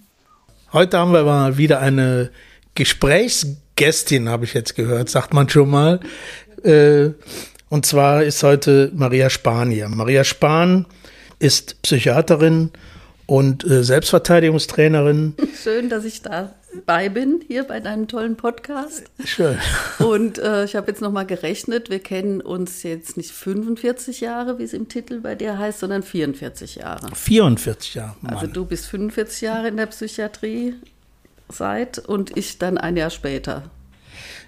[0.75, 2.29] Heute haben wir mal wieder eine
[2.75, 6.01] Gesprächsgästin, habe ich jetzt gehört, sagt man schon mal.
[6.63, 7.13] Äh,
[7.71, 9.89] und zwar ist heute Maria Spahn hier.
[9.89, 10.85] Maria Spahn
[11.39, 12.73] ist Psychiaterin
[13.25, 15.33] und äh, Selbstverteidigungstrainerin.
[15.63, 16.53] Schön, dass ich da
[16.85, 19.05] bei bin hier bei deinem tollen Podcast.
[19.25, 19.59] Schön.
[19.99, 24.65] Und äh, ich habe jetzt nochmal gerechnet, wir kennen uns jetzt nicht 45 Jahre, wie
[24.65, 27.15] es im Titel bei dir heißt, sondern 44 Jahre.
[27.15, 28.17] 44 Jahre.
[28.21, 28.35] Mann.
[28.35, 30.75] Also du bist 45 Jahre in der Psychiatrie
[31.49, 33.63] seit und ich dann ein Jahr später.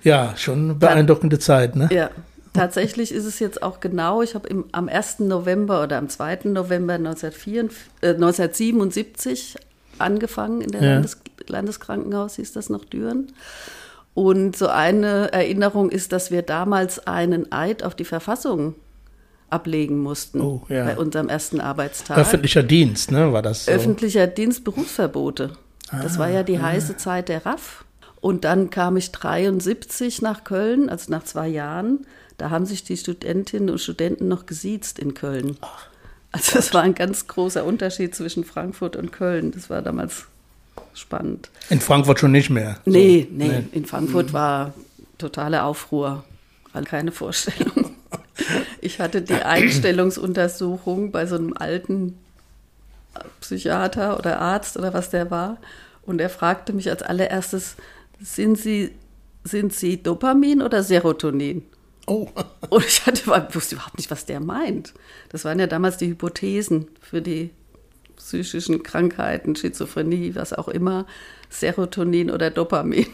[0.02, 1.88] Ja, schon beeindruckende dann, Zeit, ne?
[1.92, 2.10] Ja.
[2.54, 5.20] Tatsächlich ist es jetzt auch genau, ich habe am 1.
[5.20, 6.40] November oder am 2.
[6.44, 9.56] November 1944, äh, 1977
[9.98, 10.92] angefangen in der ja.
[10.94, 13.32] Landes Landeskrankenhaus, hieß das noch Düren.
[14.14, 18.74] Und so eine Erinnerung ist, dass wir damals einen Eid auf die Verfassung
[19.50, 20.84] ablegen mussten oh, ja.
[20.84, 22.18] bei unserem ersten Arbeitstag.
[22.18, 23.64] Öffentlicher Dienst, ne, war das?
[23.64, 23.72] So?
[23.72, 25.52] Öffentlicher Dienst, Berufsverbote.
[25.90, 26.62] Ah, das war ja die ah.
[26.62, 27.84] heiße Zeit der RAF.
[28.20, 32.04] Und dann kam ich 73 nach Köln, also nach zwei Jahren.
[32.36, 35.56] Da haben sich die Studentinnen und Studenten noch gesiezt in Köln.
[36.30, 39.52] Also das war ein ganz großer Unterschied zwischen Frankfurt und Köln.
[39.52, 40.26] Das war damals
[40.98, 41.50] spannend.
[41.70, 42.78] In Frankfurt schon nicht mehr?
[42.84, 43.36] Nee, so.
[43.36, 43.64] nee, nee.
[43.72, 44.32] in Frankfurt mhm.
[44.32, 44.74] war
[45.18, 46.24] totale Aufruhr.
[46.72, 47.94] War keine Vorstellung.
[48.80, 52.16] Ich hatte die Einstellungsuntersuchung bei so einem alten
[53.40, 55.58] Psychiater oder Arzt oder was der war.
[56.02, 57.74] Und er fragte mich als allererstes,
[58.20, 58.92] sind Sie,
[59.44, 61.64] sind Sie Dopamin oder Serotonin?
[62.06, 62.28] Oh.
[62.70, 64.94] Und ich hatte, wusste überhaupt nicht, was der meint.
[65.28, 67.50] Das waren ja damals die Hypothesen für die
[68.18, 71.06] psychischen Krankheiten, Schizophrenie, was auch immer,
[71.48, 73.06] Serotonin oder Dopamin.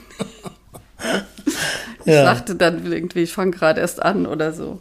[2.04, 2.24] ich ja.
[2.24, 4.80] sagte dann irgendwie, ich fange gerade erst an oder so.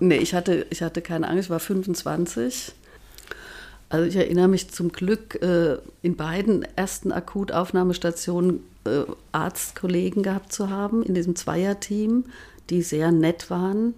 [0.00, 2.72] Nee, ich hatte, ich hatte keine Angst, ich war 25.
[3.88, 10.68] Also ich erinnere mich zum Glück äh, in beiden ersten Akutaufnahmestationen äh, Arztkollegen gehabt zu
[10.70, 12.24] haben, in diesem Zweierteam,
[12.70, 13.94] die sehr nett waren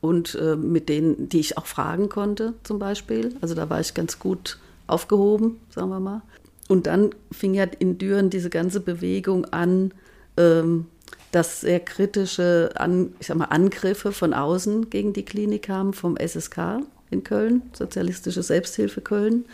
[0.00, 3.34] und äh, mit denen, die ich auch fragen konnte zum Beispiel.
[3.40, 6.22] Also da war ich ganz gut aufgehoben, sagen wir mal.
[6.68, 9.92] Und dann fing ja in Düren diese ganze Bewegung an,
[10.36, 10.86] ähm,
[11.32, 16.16] dass sehr kritische an, ich sag mal, Angriffe von außen gegen die Klinik kamen, vom
[16.16, 16.80] SSK
[17.10, 19.44] in Köln, Sozialistische Selbsthilfe Köln,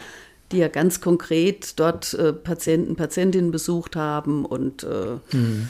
[0.52, 5.68] die ja ganz konkret dort äh, Patienten, Patientinnen besucht haben und äh, mhm.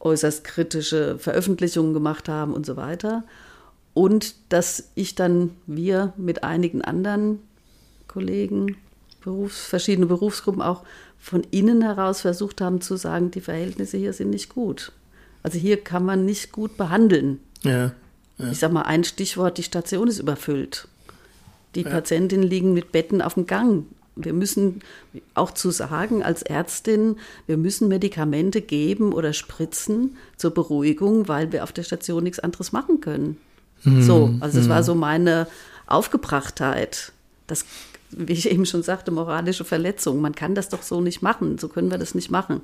[0.00, 3.24] äußerst kritische Veröffentlichungen gemacht haben und so weiter.
[3.92, 7.40] Und dass ich dann, wir mit einigen anderen
[8.06, 8.76] Kollegen,
[9.22, 10.82] Berufs-, verschiedene Berufsgruppen auch
[11.18, 14.92] von innen heraus versucht haben zu sagen, die Verhältnisse hier sind nicht gut.
[15.42, 17.40] Also hier kann man nicht gut behandeln.
[17.62, 17.92] Ja,
[18.38, 18.50] ja.
[18.50, 20.88] Ich sage mal ein Stichwort, die Station ist überfüllt.
[21.74, 21.90] Die ja.
[21.90, 23.84] Patientinnen liegen mit Betten auf dem Gang.
[24.16, 24.80] Wir müssen
[25.34, 27.16] auch zu sagen als Ärztin,
[27.46, 32.72] wir müssen Medikamente geben oder spritzen zur Beruhigung, weil wir auf der Station nichts anderes
[32.72, 33.38] machen können.
[33.84, 34.02] Mhm.
[34.02, 34.70] So, also das mhm.
[34.70, 35.46] war so meine
[35.86, 37.12] Aufgebrachtheit.
[37.46, 37.64] Das
[38.10, 40.20] wie ich eben schon sagte, moralische Verletzung.
[40.20, 42.62] Man kann das doch so nicht machen, so können wir das nicht machen.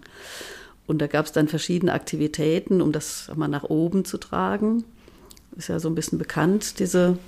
[0.86, 4.84] Und da gab es dann verschiedene Aktivitäten, um das mal nach oben zu tragen.
[5.56, 7.18] Ist ja so ein bisschen bekannt, diese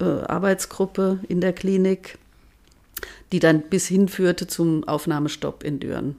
[0.00, 2.18] äh, Arbeitsgruppe in der Klinik,
[3.32, 6.16] die dann bis hin führte zum Aufnahmestopp in Düren.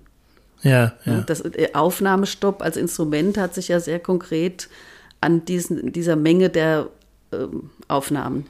[0.62, 1.22] Ja, ja.
[1.22, 4.70] Das äh, Aufnahmestopp als Instrument hat sich ja sehr konkret
[5.22, 6.90] an diesen, dieser Menge der
[7.32, 7.48] äh,
[7.88, 8.46] Aufnahmen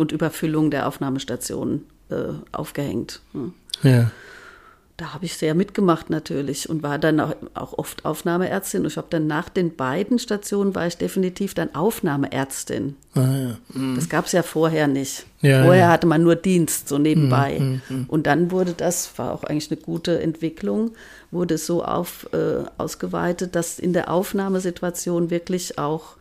[0.00, 3.20] und Überfüllung der Aufnahmestationen äh, aufgehängt.
[3.82, 4.10] Ja.
[5.00, 8.82] Da habe ich sehr mitgemacht natürlich und war dann auch, auch oft Aufnahmeärztin.
[8.82, 12.96] Und ich habe dann nach den beiden Stationen war ich definitiv dann Aufnahmeärztin.
[13.14, 13.56] Ah, ja.
[13.72, 13.94] mhm.
[13.94, 15.24] Das gab es ja vorher nicht.
[15.40, 17.58] Ja, vorher hatte man nur Dienst so nebenbei.
[17.58, 20.90] Mhm, mhm, mhm, und dann wurde das, war auch eigentlich eine gute Entwicklung,
[21.30, 26.16] wurde so auf, äh, ausgeweitet, dass in der Aufnahmesituation wirklich auch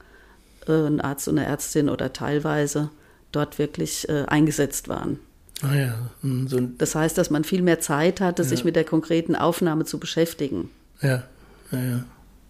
[0.70, 2.92] äh, ein Arzt und eine Ärztin oder teilweise
[3.32, 5.20] dort wirklich äh, eingesetzt waren.
[5.62, 5.96] Ah ja.
[6.22, 8.48] Hm, so das heißt, dass man viel mehr Zeit hatte, ja.
[8.48, 10.70] sich mit der konkreten Aufnahme zu beschäftigen.
[11.02, 11.24] Ja,
[11.72, 12.04] ja, ja.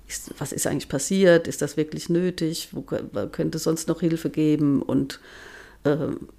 [0.08, 1.48] Ist, was ist eigentlich passiert?
[1.48, 2.70] Ist das wirklich nötig?
[2.72, 4.82] Wo könnte sonst noch Hilfe geben?
[4.82, 5.20] Und
[5.84, 5.98] äh,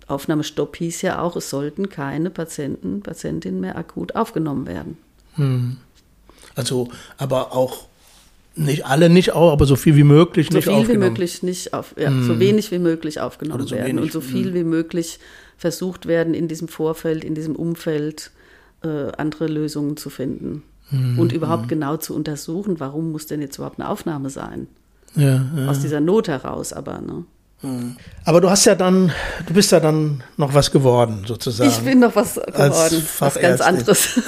[0.09, 4.99] Aufnahmestopp hieß ja auch, es sollten keine Patienten, Patientinnen mehr akut aufgenommen werden.
[5.37, 5.77] Hm.
[6.57, 7.87] Also, aber auch
[8.61, 10.87] nicht alle nicht auch, aber so viel wie möglich so nicht aufgenommen.
[10.87, 12.25] So viel wie möglich nicht auf, ja, mm.
[12.25, 14.55] so wenig wie möglich aufgenommen so werden wenig, und so viel mm.
[14.55, 15.19] wie möglich
[15.57, 18.31] versucht werden, in diesem Vorfeld, in diesem Umfeld
[18.83, 20.63] äh, andere Lösungen zu finden.
[20.91, 21.19] Mm.
[21.19, 24.69] Und überhaupt genau zu untersuchen, warum muss denn jetzt überhaupt eine Aufnahme sein?
[25.17, 25.67] Ja, ja.
[25.69, 27.25] Aus dieser Not heraus aber, ne?
[27.63, 27.97] Hm.
[28.25, 29.13] Aber du hast ja dann,
[29.47, 31.69] du bist ja dann noch was geworden, sozusagen.
[31.69, 34.21] Ich bin noch was geworden, was ganz anderes.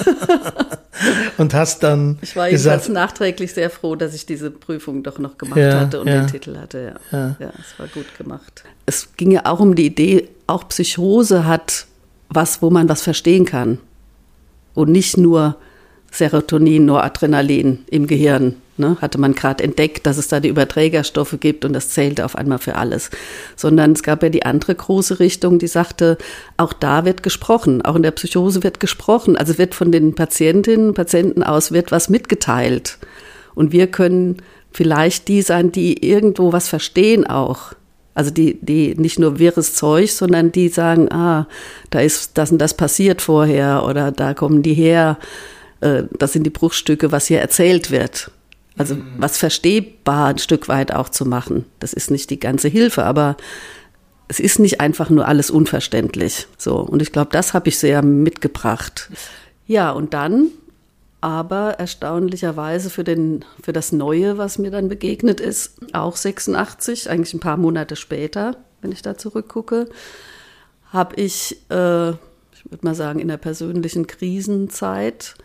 [1.37, 2.19] und hast dann.
[2.21, 5.99] Ich war jedenfalls nachträglich sehr froh, dass ich diese Prüfung doch noch gemacht ja, hatte
[5.99, 6.21] und ja.
[6.21, 6.95] den Titel hatte.
[7.11, 7.17] Ja.
[7.17, 8.63] ja, ja, es war gut gemacht.
[8.85, 11.87] Es ging ja auch um die Idee, auch Psychose hat
[12.29, 13.79] was, wo man was verstehen kann.
[14.75, 15.55] Und nicht nur
[16.11, 18.55] Serotonin, Noradrenalin im Gehirn.
[18.75, 22.35] Ne, hatte man gerade entdeckt, dass es da die Überträgerstoffe gibt und das zählte auf
[22.35, 23.11] einmal für alles.
[23.55, 26.17] Sondern es gab ja die andere große Richtung, die sagte,
[26.57, 29.37] auch da wird gesprochen, auch in der Psychose wird gesprochen.
[29.37, 32.97] Also wird von den Patientinnen und Patienten aus wird was mitgeteilt.
[33.53, 34.37] Und wir können
[34.71, 37.73] vielleicht die sein, die irgendwo was verstehen auch.
[38.15, 41.47] Also die, die nicht nur wirres Zeug, sondern die sagen, ah,
[41.91, 45.17] da ist das und das passiert vorher oder da kommen die her.
[45.81, 48.31] Äh, das sind die Bruchstücke, was hier erzählt wird.
[48.77, 49.13] Also mhm.
[49.17, 51.65] was verstehbar ein Stück weit auch zu machen.
[51.79, 53.37] Das ist nicht die ganze Hilfe, aber
[54.27, 56.47] es ist nicht einfach nur alles unverständlich.
[56.57, 59.09] So und ich glaube, das habe ich sehr mitgebracht.
[59.67, 60.47] Ja und dann,
[61.21, 67.33] aber erstaunlicherweise für den für das Neue, was mir dann begegnet ist, auch 86, eigentlich
[67.33, 69.87] ein paar Monate später, wenn ich da zurückgucke,
[70.91, 75.35] habe ich, äh, ich würde mal sagen, in der persönlichen Krisenzeit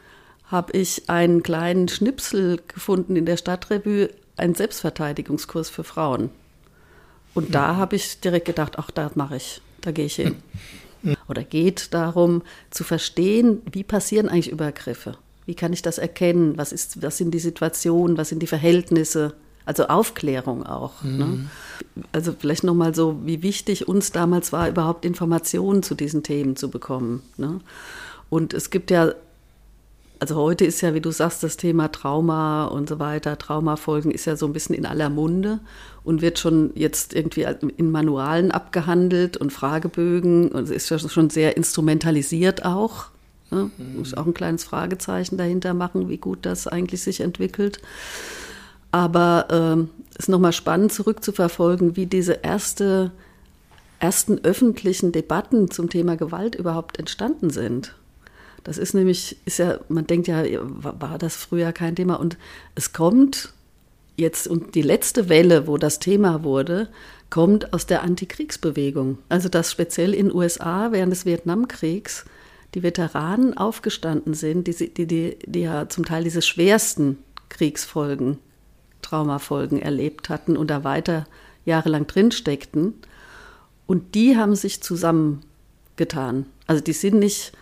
[0.50, 6.30] habe ich einen kleinen Schnipsel gefunden in der Stadtrevue, einen Selbstverteidigungskurs für Frauen.
[7.34, 10.36] Und da habe ich direkt gedacht, ach, da mache ich, da gehe ich hin.
[11.28, 15.16] Oder geht darum zu verstehen, wie passieren eigentlich Übergriffe?
[15.46, 16.58] Wie kann ich das erkennen?
[16.58, 18.16] Was, ist, was sind die Situationen?
[18.16, 19.34] Was sind die Verhältnisse?
[19.64, 21.02] Also Aufklärung auch.
[21.02, 21.10] Ne?
[21.10, 21.48] Mhm.
[21.94, 22.04] Ne?
[22.12, 26.70] Also vielleicht nochmal so, wie wichtig uns damals war, überhaupt Informationen zu diesen Themen zu
[26.70, 27.22] bekommen.
[27.36, 27.60] Ne?
[28.30, 29.12] Und es gibt ja
[30.20, 34.24] also heute ist ja, wie du sagst, das Thema Trauma und so weiter, Traumafolgen ist
[34.24, 35.60] ja so ein bisschen in aller Munde
[36.02, 37.46] und wird schon jetzt irgendwie
[37.76, 43.06] in Manualen abgehandelt und Fragebögen und ist ja schon sehr instrumentalisiert auch.
[43.50, 43.70] Ne?
[43.78, 43.98] Mhm.
[43.98, 47.80] Muss auch ein kleines Fragezeichen dahinter machen, wie gut das eigentlich sich entwickelt.
[48.90, 53.12] Aber ähm, es äh, ist nochmal spannend zurückzuverfolgen, wie diese erste,
[54.00, 57.94] ersten öffentlichen Debatten zum Thema Gewalt überhaupt entstanden sind.
[58.68, 62.36] Das ist nämlich, ist ja, man denkt ja, war das früher kein Thema und
[62.74, 63.54] es kommt
[64.16, 66.90] jetzt und die letzte Welle, wo das Thema wurde,
[67.30, 69.16] kommt aus der Antikriegsbewegung.
[69.30, 72.26] Also dass speziell in USA während des Vietnamkriegs
[72.74, 77.16] die Veteranen aufgestanden sind, die, die, die, die ja zum Teil diese schwersten
[77.48, 78.36] Kriegsfolgen,
[79.00, 81.26] Traumafolgen erlebt hatten und da weiter
[81.64, 82.92] jahrelang drinsteckten.
[83.86, 86.44] Und die haben sich zusammengetan.
[86.66, 87.54] Also die sind nicht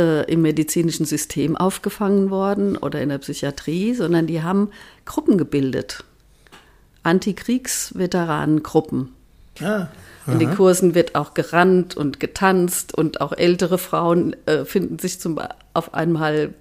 [0.00, 4.70] äh, im medizinischen System aufgefangen worden oder in der Psychiatrie, sondern die haben
[5.04, 6.04] Gruppen gebildet.
[7.02, 9.10] Antikriegsveteranengruppen.
[9.62, 9.88] Ah,
[10.26, 15.20] in den Kursen wird auch gerannt und getanzt und auch ältere Frauen äh, finden sich
[15.20, 15.38] zum,
[15.74, 16.54] auf einmal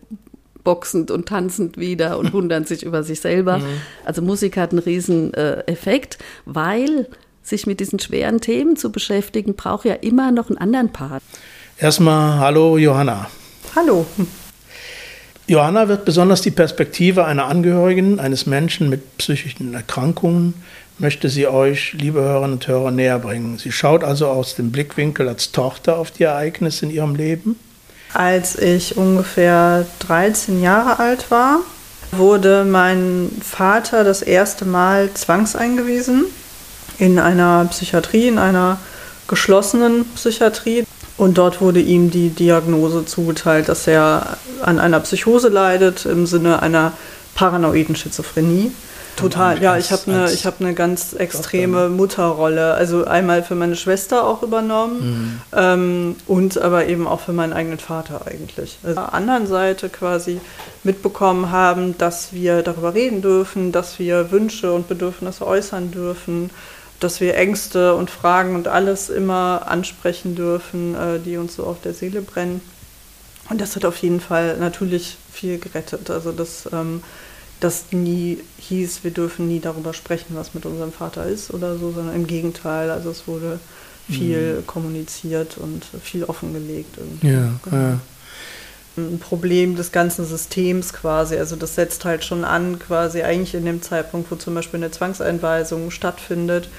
[0.63, 3.59] boxend und tanzend wieder und wundern sich über sich selber.
[3.59, 3.81] Mhm.
[4.05, 7.07] Also Musik hat einen riesen äh, Effekt, weil
[7.41, 11.23] sich mit diesen schweren Themen zu beschäftigen, braucht ja immer noch einen anderen Part.
[11.80, 13.30] Erstmal hallo Johanna.
[13.75, 14.05] Hallo.
[15.47, 20.53] Johanna wird besonders die Perspektive einer Angehörigen eines Menschen mit psychischen Erkrankungen
[20.99, 23.57] möchte sie euch, liebe Hörerinnen und Hörer, näher bringen.
[23.57, 27.57] Sie schaut also aus dem Blickwinkel als Tochter auf die Ereignisse in ihrem Leben.
[28.13, 31.59] Als ich ungefähr 13 Jahre alt war,
[32.11, 36.25] wurde mein Vater das erste Mal zwangseingewiesen
[36.97, 38.77] in einer Psychiatrie, in einer
[39.27, 40.86] geschlossenen Psychiatrie.
[41.20, 46.61] Und dort wurde ihm die Diagnose zugeteilt, dass er an einer Psychose leidet im Sinne
[46.61, 46.93] einer
[47.36, 48.72] paranoiden Schizophrenie.
[49.17, 52.74] Total, ja, ich habe eine hab ne ganz extreme Mutterrolle.
[52.74, 55.41] Also einmal für meine Schwester auch übernommen mhm.
[55.57, 58.78] ähm, und aber eben auch für meinen eigenen Vater eigentlich.
[58.82, 60.39] Also auf der anderen Seite quasi
[60.86, 66.49] mitbekommen haben, dass wir darüber reden dürfen, dass wir Wünsche und Bedürfnisse äußern dürfen,
[66.99, 71.81] dass wir Ängste und Fragen und alles immer ansprechen dürfen, äh, die uns so auf
[71.81, 72.61] der Seele brennen.
[73.49, 76.09] Und das hat auf jeden Fall natürlich viel gerettet.
[76.09, 77.01] Also dass ähm,
[77.59, 81.91] das nie hieß, wir dürfen nie darüber sprechen, was mit unserem Vater ist oder so,
[81.91, 82.91] sondern im Gegenteil.
[82.91, 83.59] Also es wurde
[84.07, 84.67] viel mhm.
[84.67, 86.97] kommuniziert und viel offengelegt.
[86.97, 87.27] Irgendwie.
[87.27, 87.77] Ja, genau.
[87.77, 87.99] ja
[89.07, 91.37] ein Problem des ganzen Systems quasi.
[91.37, 94.91] Also das setzt halt schon an, quasi eigentlich in dem Zeitpunkt, wo zum Beispiel eine
[94.91, 96.69] Zwangseinweisung stattfindet,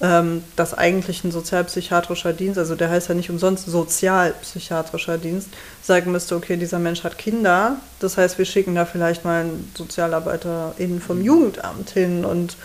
[0.00, 5.48] ähm, dass eigentlich ein sozialpsychiatrischer Dienst, also der heißt ja nicht umsonst sozialpsychiatrischer Dienst,
[5.82, 9.70] sagen müsste, okay, dieser Mensch hat Kinder, das heißt, wir schicken da vielleicht mal einen
[9.76, 12.56] SozialarbeiterInnen vom Jugendamt hin und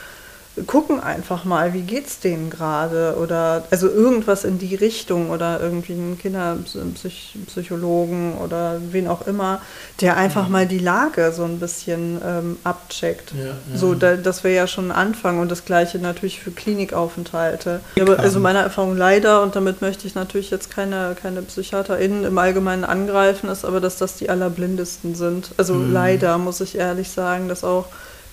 [0.68, 5.92] gucken einfach mal, wie geht's denen gerade oder also irgendwas in die Richtung oder irgendwie
[5.94, 9.62] einen Kinderpsychologen oder wen auch immer,
[10.00, 10.52] der einfach mhm.
[10.52, 13.34] mal die Lage so ein bisschen ähm, abcheckt.
[13.34, 13.56] Ja, ja.
[13.76, 17.82] So, da, das wäre ja schon ein Anfang und das gleiche natürlich für Klinikaufenthalte.
[18.00, 22.38] Aber, also meiner Erfahrung leider und damit möchte ich natürlich jetzt keine, keine PsychiaterInnen im
[22.38, 25.52] Allgemeinen angreifen, ist aber, dass das die allerblindesten sind.
[25.58, 25.92] Also mhm.
[25.92, 27.88] leider muss ich ehrlich sagen, dass auch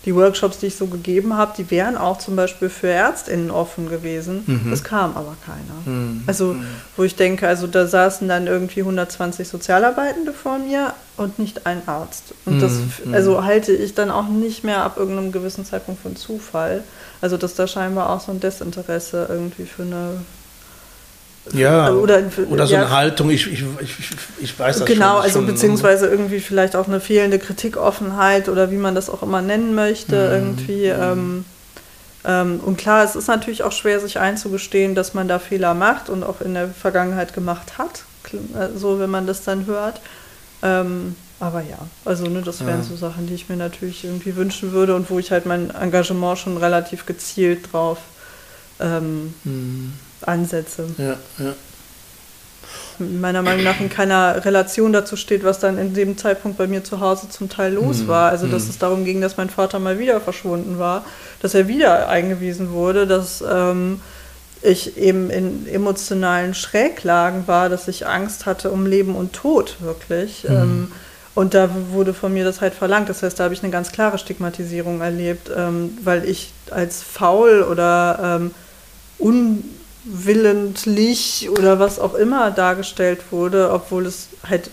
[0.05, 3.89] die Workshops, die ich so gegeben habe, die wären auch zum Beispiel für ÄrztInnen offen
[3.89, 4.43] gewesen.
[4.47, 4.73] Mhm.
[4.73, 5.97] Es kam aber keiner.
[5.97, 6.25] Mhm.
[6.27, 6.65] Also, mhm.
[6.97, 11.83] wo ich denke, also da saßen dann irgendwie 120 Sozialarbeitende vor mir und nicht ein
[11.87, 12.35] Arzt.
[12.47, 12.73] Und das,
[13.05, 13.15] mhm.
[13.15, 16.83] also halte ich dann auch nicht mehr ab irgendeinem gewissen Zeitpunkt von Zufall.
[17.21, 20.23] Also, dass da scheinbar auch so ein Desinteresse irgendwie für eine
[21.51, 23.97] ja, oder, oder so ja, eine Haltung, ich, ich, ich,
[24.41, 28.71] ich weiß das Genau, schon, also schon, beziehungsweise irgendwie vielleicht auch eine fehlende Kritikoffenheit oder
[28.71, 30.33] wie man das auch immer nennen möchte, mhm.
[30.33, 30.87] irgendwie.
[30.87, 31.45] Ähm,
[32.25, 36.11] ähm, und klar, es ist natürlich auch schwer, sich einzugestehen, dass man da Fehler macht
[36.11, 40.01] und auch in der Vergangenheit gemacht hat, äh, so wenn man das dann hört.
[40.63, 42.85] Ähm, aber ja, also ne, das wären ja.
[42.85, 46.39] so Sachen, die ich mir natürlich irgendwie wünschen würde und wo ich halt mein Engagement
[46.39, 47.99] schon relativ gezielt drauf
[48.79, 49.93] ähm, mhm
[50.29, 50.87] ansetze.
[50.99, 51.55] Ja, ja.
[52.99, 56.85] Meiner Meinung nach in keiner Relation dazu steht, was dann in dem Zeitpunkt bei mir
[56.85, 58.09] zu Hause zum Teil los mhm.
[58.09, 58.31] war.
[58.31, 58.71] Also, dass mhm.
[58.71, 61.05] es darum ging, dass mein Vater mal wieder verschwunden war,
[61.41, 64.01] dass er wieder eingewiesen wurde, dass ähm,
[64.63, 70.45] ich eben in emotionalen Schräglagen war, dass ich Angst hatte um Leben und Tod wirklich.
[70.45, 70.55] Mhm.
[70.55, 70.93] Ähm,
[71.35, 73.09] und da wurde von mir das halt verlangt.
[73.09, 77.63] Das heißt, da habe ich eine ganz klare Stigmatisierung erlebt, ähm, weil ich als faul
[77.63, 78.51] oder ähm,
[79.19, 79.65] un
[80.05, 84.71] willentlich oder was auch immer dargestellt wurde, obwohl es halt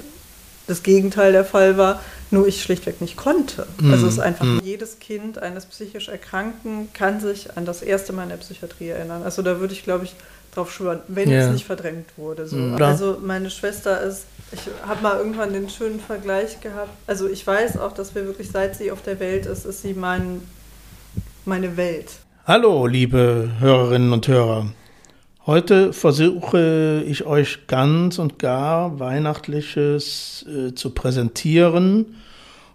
[0.68, 2.00] das Gegenteil der Fall war,
[2.32, 3.66] nur ich schlichtweg nicht konnte.
[3.80, 3.92] Mm.
[3.92, 4.60] Also es ist einfach, mm.
[4.64, 9.24] jedes Kind eines psychisch Erkrankten kann sich an das erste Mal in der Psychiatrie erinnern.
[9.24, 10.16] Also da würde ich, glaube ich,
[10.54, 11.46] drauf schwören, wenn yeah.
[11.46, 12.48] es nicht verdrängt wurde.
[12.48, 12.56] So.
[12.56, 12.82] Mm.
[12.82, 16.92] Also meine Schwester ist, ich habe mal irgendwann den schönen Vergleich gehabt.
[17.08, 19.94] Also ich weiß auch, dass wir wirklich, seit sie auf der Welt ist, ist sie
[19.94, 20.42] mein,
[21.46, 22.12] meine Welt.
[22.46, 24.68] Hallo, liebe Hörerinnen und Hörer.
[25.50, 32.18] Heute versuche ich euch ganz und gar Weihnachtliches äh, zu präsentieren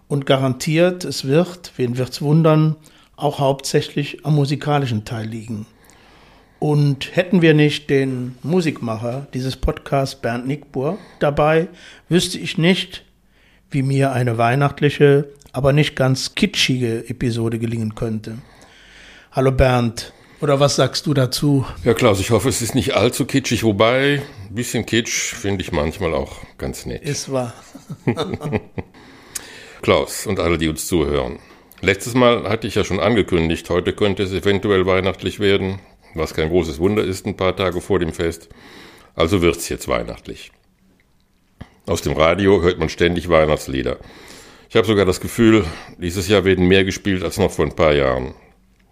[0.09, 2.75] und garantiert, es wird, wen wird's wundern,
[3.15, 5.65] auch hauptsächlich am musikalischen Teil liegen.
[6.59, 11.69] Und hätten wir nicht den Musikmacher dieses Podcasts Bernd Nickbur dabei,
[12.09, 13.05] wüsste ich nicht,
[13.71, 18.39] wie mir eine weihnachtliche, aber nicht ganz kitschige Episode gelingen könnte.
[19.31, 20.11] Hallo Bernd,
[20.45, 21.65] oder was sagst du dazu?
[21.83, 25.71] Ja, Klaus, ich hoffe, es ist nicht allzu kitschig, wobei ein bisschen Kitsch finde ich
[25.71, 27.01] manchmal auch ganz nett.
[27.01, 27.51] Ist wahr.
[29.81, 31.39] Klaus und alle, die uns zuhören.
[31.81, 35.79] Letztes Mal hatte ich ja schon angekündigt, heute könnte es eventuell weihnachtlich werden,
[36.13, 38.49] was kein großes Wunder ist, ein paar Tage vor dem Fest.
[39.15, 40.51] Also wird es jetzt weihnachtlich.
[41.87, 43.97] Aus dem Radio hört man ständig Weihnachtslieder.
[44.69, 45.65] Ich habe sogar das Gefühl,
[45.97, 48.35] dieses Jahr werden mehr gespielt als noch vor ein paar Jahren.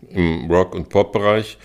[0.09, 1.57] Im Rock- und Pop-Bereich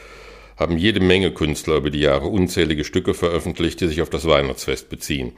[0.56, 4.88] haben jede Menge Künstler über die Jahre unzählige Stücke veröffentlicht, die sich auf das Weihnachtsfest
[4.88, 5.32] beziehen.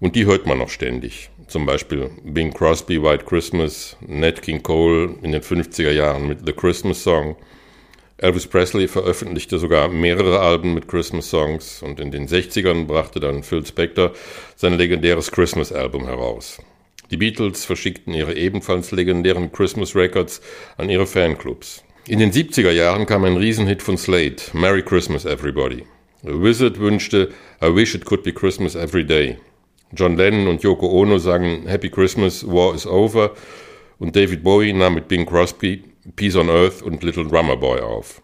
[0.00, 1.30] Und die hört man noch ständig.
[1.46, 6.52] Zum Beispiel Bing Crosby, White Christmas, Nat King Cole in den 50er Jahren mit The
[6.52, 7.36] Christmas Song.
[8.16, 13.42] Elvis Presley veröffentlichte sogar mehrere Alben mit Christmas Songs und in den 60ern brachte dann
[13.42, 14.12] Phil Spector
[14.56, 16.60] sein legendäres Christmas Album heraus.
[17.10, 20.40] Die Beatles verschickten ihre ebenfalls legendären Christmas Records
[20.76, 21.84] an ihre Fanclubs.
[22.06, 25.86] In den 70er Jahren kam ein Riesenhit von Slade, Merry Christmas Everybody.
[26.22, 27.30] A Wizard wünschte
[27.62, 29.38] I wish it could be Christmas every day.
[29.90, 33.30] John Lennon und Yoko Ono sangen Happy Christmas, War is over
[33.98, 35.82] und David Bowie nahm mit Bing Crosby
[36.14, 38.20] Peace on Earth und Little Drummer Boy auf.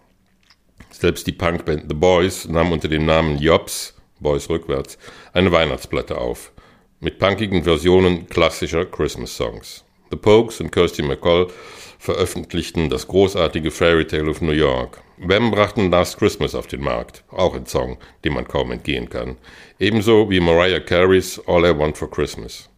[0.90, 4.98] Selbst die Punkband The Boys nahm unter dem Namen Jobs, Boys rückwärts,
[5.32, 6.52] eine Weihnachtsplatte auf,
[7.00, 9.86] mit punkigen Versionen klassischer Christmas-Songs.
[10.10, 11.46] The Pokes und Kirsty McCall
[12.00, 15.02] veröffentlichten das großartige Fairy Tale of New York.
[15.18, 19.36] Wham brachten Last Christmas auf den Markt, auch ein Song, dem man kaum entgehen kann.
[19.78, 22.70] Ebenso wie Mariah Carey's All I Want for Christmas.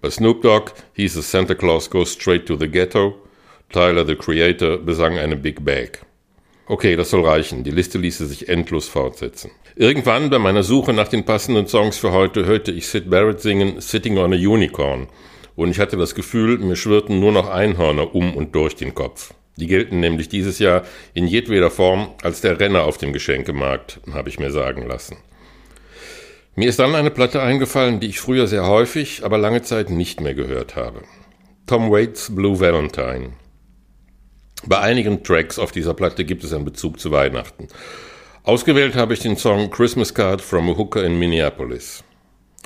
[0.00, 3.16] Bei Snoop Dogg hieß es Santa Claus Goes Straight to the Ghetto.
[3.70, 6.00] Tyler, the Creator, besang eine Big Bag.
[6.66, 7.62] Okay, das soll reichen.
[7.62, 9.50] Die Liste ließe sich endlos fortsetzen.
[9.74, 13.82] Irgendwann bei meiner Suche nach den passenden Songs für heute hörte ich Sid Barrett singen
[13.82, 15.08] Sitting on a Unicorn
[15.56, 19.34] und ich hatte das Gefühl, mir schwirrten nur noch Einhörner um und durch den Kopf.
[19.56, 20.84] Die gelten nämlich dieses Jahr
[21.14, 25.16] in jedweder Form als der Renner auf dem Geschenkemarkt, habe ich mir sagen lassen.
[26.54, 30.20] Mir ist dann eine Platte eingefallen, die ich früher sehr häufig, aber lange Zeit nicht
[30.20, 31.02] mehr gehört habe.
[31.66, 33.32] Tom Waits Blue Valentine.
[34.66, 37.68] Bei einigen Tracks auf dieser Platte gibt es einen Bezug zu Weihnachten.
[38.42, 42.04] Ausgewählt habe ich den Song Christmas Card from a Hooker in Minneapolis.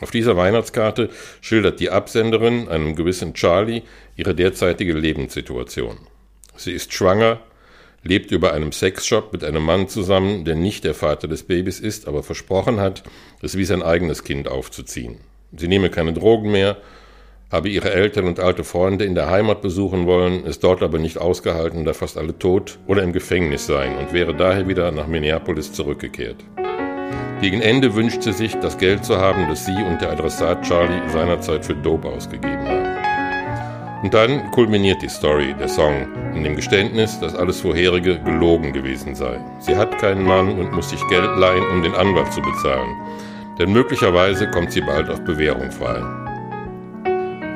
[0.01, 3.83] Auf dieser Weihnachtskarte schildert die Absenderin, einem gewissen Charlie,
[4.17, 5.99] ihre derzeitige Lebenssituation.
[6.57, 7.41] Sie ist schwanger,
[8.03, 12.09] lebt über einem Sexshop mit einem Mann zusammen, der nicht der Vater des Babys ist,
[12.09, 13.03] aber versprochen hat,
[13.43, 15.19] es wie sein eigenes Kind aufzuziehen.
[15.57, 16.79] Sie nehme keine Drogen mehr,
[17.51, 21.19] habe ihre Eltern und alte Freunde in der Heimat besuchen wollen, ist dort aber nicht
[21.19, 25.73] ausgehalten, da fast alle tot oder im Gefängnis seien und wäre daher wieder nach Minneapolis
[25.73, 26.37] zurückgekehrt.
[27.41, 31.01] Gegen Ende wünscht sie sich, das Geld zu haben, das sie und der Adressat Charlie
[31.09, 34.03] seinerzeit für Dope ausgegeben haben.
[34.03, 39.15] Und dann kulminiert die Story, der Song, in dem Geständnis, dass alles vorherige gelogen gewesen
[39.15, 39.39] sei.
[39.59, 42.95] Sie hat keinen Mann und muss sich Geld leihen, um den Anwalt zu bezahlen.
[43.59, 46.03] Denn möglicherweise kommt sie bald auf Bewährung frei.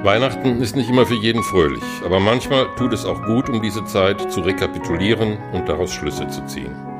[0.03, 3.85] Weihnachten ist nicht immer für jeden fröhlich, aber manchmal tut es auch gut, um diese
[3.85, 6.94] Zeit zu rekapitulieren und daraus Schlüsse zu ziehen.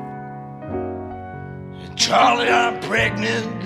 [1.95, 3.63] Charlie, I'm pregnant,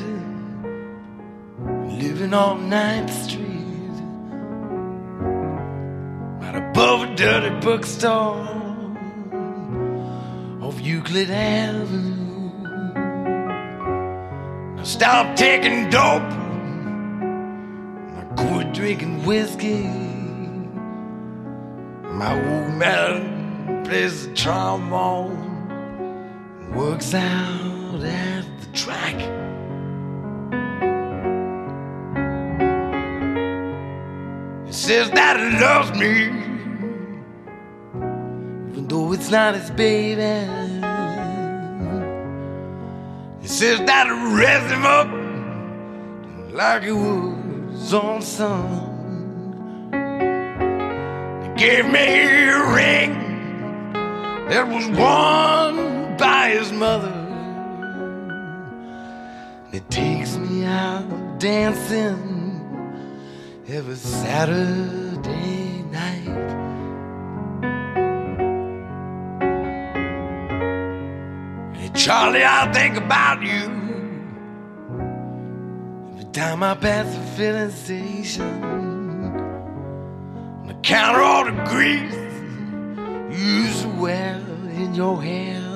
[1.99, 3.97] living on 9th Street,
[6.39, 8.45] right above a dirty bookstore
[10.61, 12.51] off Euclid Avenue.
[14.75, 16.21] Now stop taking dope.
[18.37, 19.87] Quit drinking whiskey.
[22.13, 25.47] My old man plays the trombone.
[26.61, 29.15] And works out Oh, at the track.
[34.67, 36.25] He says that he loves me,
[38.69, 40.21] even though it's not his baby.
[43.41, 45.07] He says that he raised him up
[46.53, 46.93] like would
[47.91, 48.85] own son.
[51.41, 53.13] He gave me a ring
[54.47, 57.18] that was worn by his mother.
[59.71, 62.65] It takes me out dancing
[63.67, 66.25] every Saturday night.
[71.75, 73.69] Hey, Charlie, I think about you
[76.13, 78.63] every time I pass the filling station,
[80.65, 82.11] on counter all the grease
[83.37, 84.41] you used wear
[84.71, 85.68] in your hair.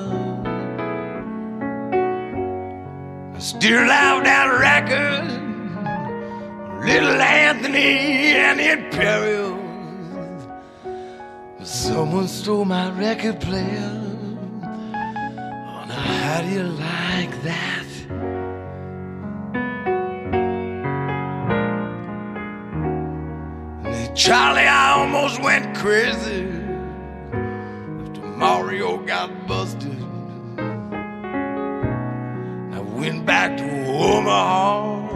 [3.34, 5.24] I still have that record,
[6.86, 9.60] Little Anthony and the Imperials.
[11.68, 13.90] Someone stole my record player.
[14.62, 17.84] Oh, now how do you like that?
[24.14, 26.46] Charlie, I almost went crazy
[28.00, 29.83] after Mario got busted.
[33.04, 35.08] Went back to Omaha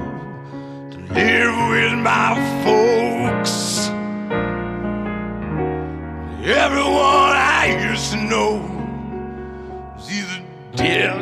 [0.90, 2.34] to live with my
[2.64, 3.88] folks.
[6.44, 8.60] Everyone I used to know
[9.96, 10.40] was either
[10.76, 11.16] dead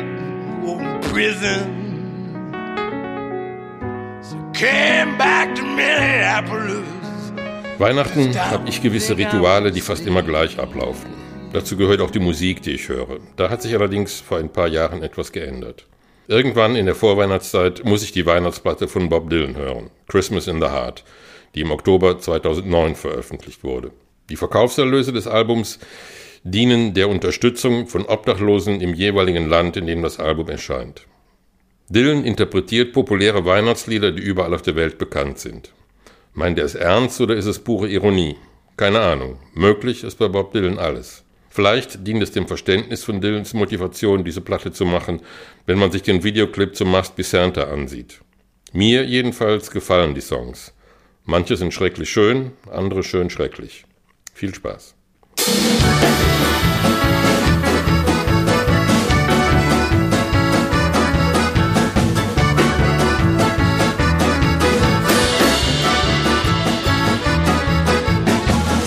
[0.65, 1.63] or in prison.
[4.21, 6.85] So I came back to Minneapolis.
[7.77, 11.11] Weihnachten habe ich gewisse Rituale, die fast immer gleich ablaufen.
[11.53, 13.19] Dazu gehört auch die Musik, die ich höre.
[13.37, 15.85] Da hat sich allerdings vor ein paar Jahren etwas geändert.
[16.29, 20.67] Irgendwann in der Vorweihnachtszeit muss ich die Weihnachtsplatte von Bob Dylan hören, Christmas in the
[20.67, 21.05] Heart,
[21.55, 23.91] die im Oktober 2009 veröffentlicht wurde.
[24.29, 25.79] Die Verkaufserlöse des Albums
[26.43, 31.07] dienen der Unterstützung von Obdachlosen im jeweiligen Land, in dem das Album erscheint.
[31.87, 35.71] Dylan interpretiert populäre Weihnachtslieder, die überall auf der Welt bekannt sind.
[36.33, 38.35] Meint er es ernst oder ist es pure Ironie?
[38.75, 39.39] Keine Ahnung.
[39.53, 41.23] Möglich ist bei Bob Dylan alles.
[41.57, 45.23] Vielleicht dient es dem Verständnis von Dylans Motivation, diese Platte zu machen,
[45.65, 48.21] wenn man sich den Videoclip zu Must Be Santa ansieht.
[48.73, 50.75] Mir jedenfalls gefallen die Songs.
[51.25, 53.85] Manche sind schrecklich schön, andere schön schrecklich.
[54.35, 54.93] Viel Spaß.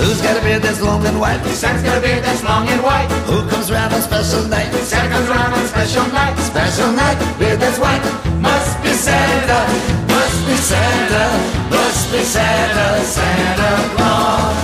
[0.01, 1.41] Who's got a beard that's long and white?
[1.53, 3.09] Santa's got a beard that's long and white.
[3.29, 4.73] Who comes around on special night?
[4.83, 6.35] Santa comes around on special night.
[6.41, 8.03] Special night, beard that's white.
[8.41, 9.61] Must be Santa,
[10.09, 11.25] must be Santa,
[11.69, 14.57] must be Santa, Santa Claus.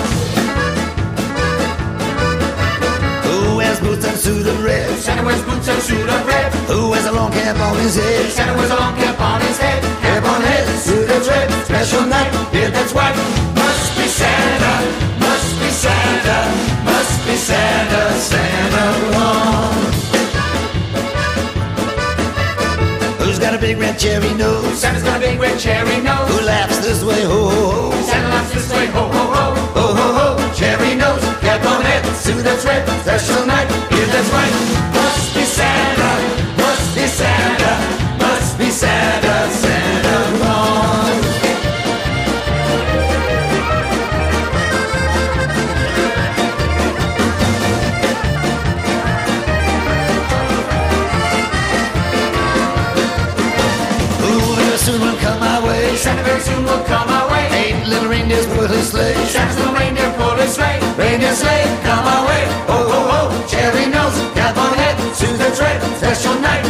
[3.83, 4.99] Boots and suit of red?
[4.99, 6.53] Santa wears boots and suit of red.
[6.67, 8.33] Who wears a long cap on his head?
[8.33, 9.81] Santa wears a long cap on his head.
[10.01, 11.51] Cap on head, suit of red.
[11.65, 13.15] Special night, beard that's white.
[13.55, 15.16] Must be Santa.
[15.47, 16.39] Must be Santa,
[16.85, 19.93] must be Santa, Santa alone.
[23.21, 24.77] Who's got a big red cherry nose?
[24.77, 26.29] Santa's got a big red cherry nose.
[26.31, 28.03] Who laughs this way, ho ho ho?
[28.03, 29.55] Santa laughs this way, ho ho ho.
[29.79, 34.31] Ho ho ho, cherry nose, cap on head, suit that's red, special night, yeah that's
[34.31, 34.96] right.
[56.77, 57.49] Will come way.
[57.53, 59.15] Eight little reindeers pull a sleigh.
[59.27, 60.79] Santa's little reindeer pull a sleigh.
[60.97, 62.43] Reindeer sleigh, come my way.
[62.71, 64.97] Ho ho ho, cherry nose, cap on head,
[65.39, 66.65] that's red, special night,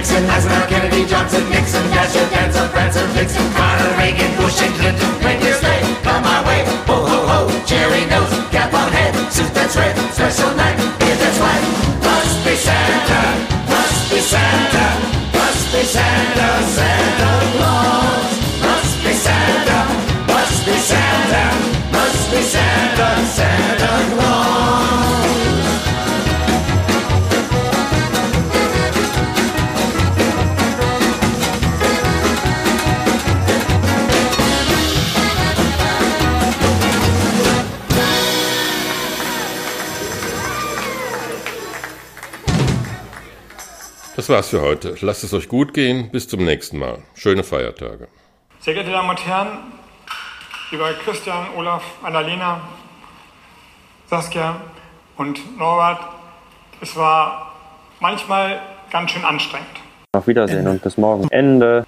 [0.00, 5.52] Vixen, Eisenhower, Kennedy, Johnson, Nixon, Dasher, Dancer, Prancer, Vixen, Connor, Reagan, Bush, and Clinton, reindeer
[5.52, 9.94] sleigh, come my way, ho ho ho, cherry nose, cap on head, suit that's red,
[44.30, 44.94] war's für heute.
[45.00, 46.10] Lasst es euch gut gehen.
[46.10, 46.98] Bis zum nächsten Mal.
[47.14, 48.08] Schöne Feiertage.
[48.60, 49.48] Sehr geehrte Damen und Herren,
[50.70, 52.60] lieber Christian, Olaf, Annalena,
[54.08, 54.60] Saskia
[55.16, 56.00] und Norbert,
[56.80, 57.52] es war
[58.00, 59.66] manchmal ganz schön anstrengend.
[60.12, 61.28] Auf Wiedersehen und bis morgen.
[61.30, 61.78] Ende.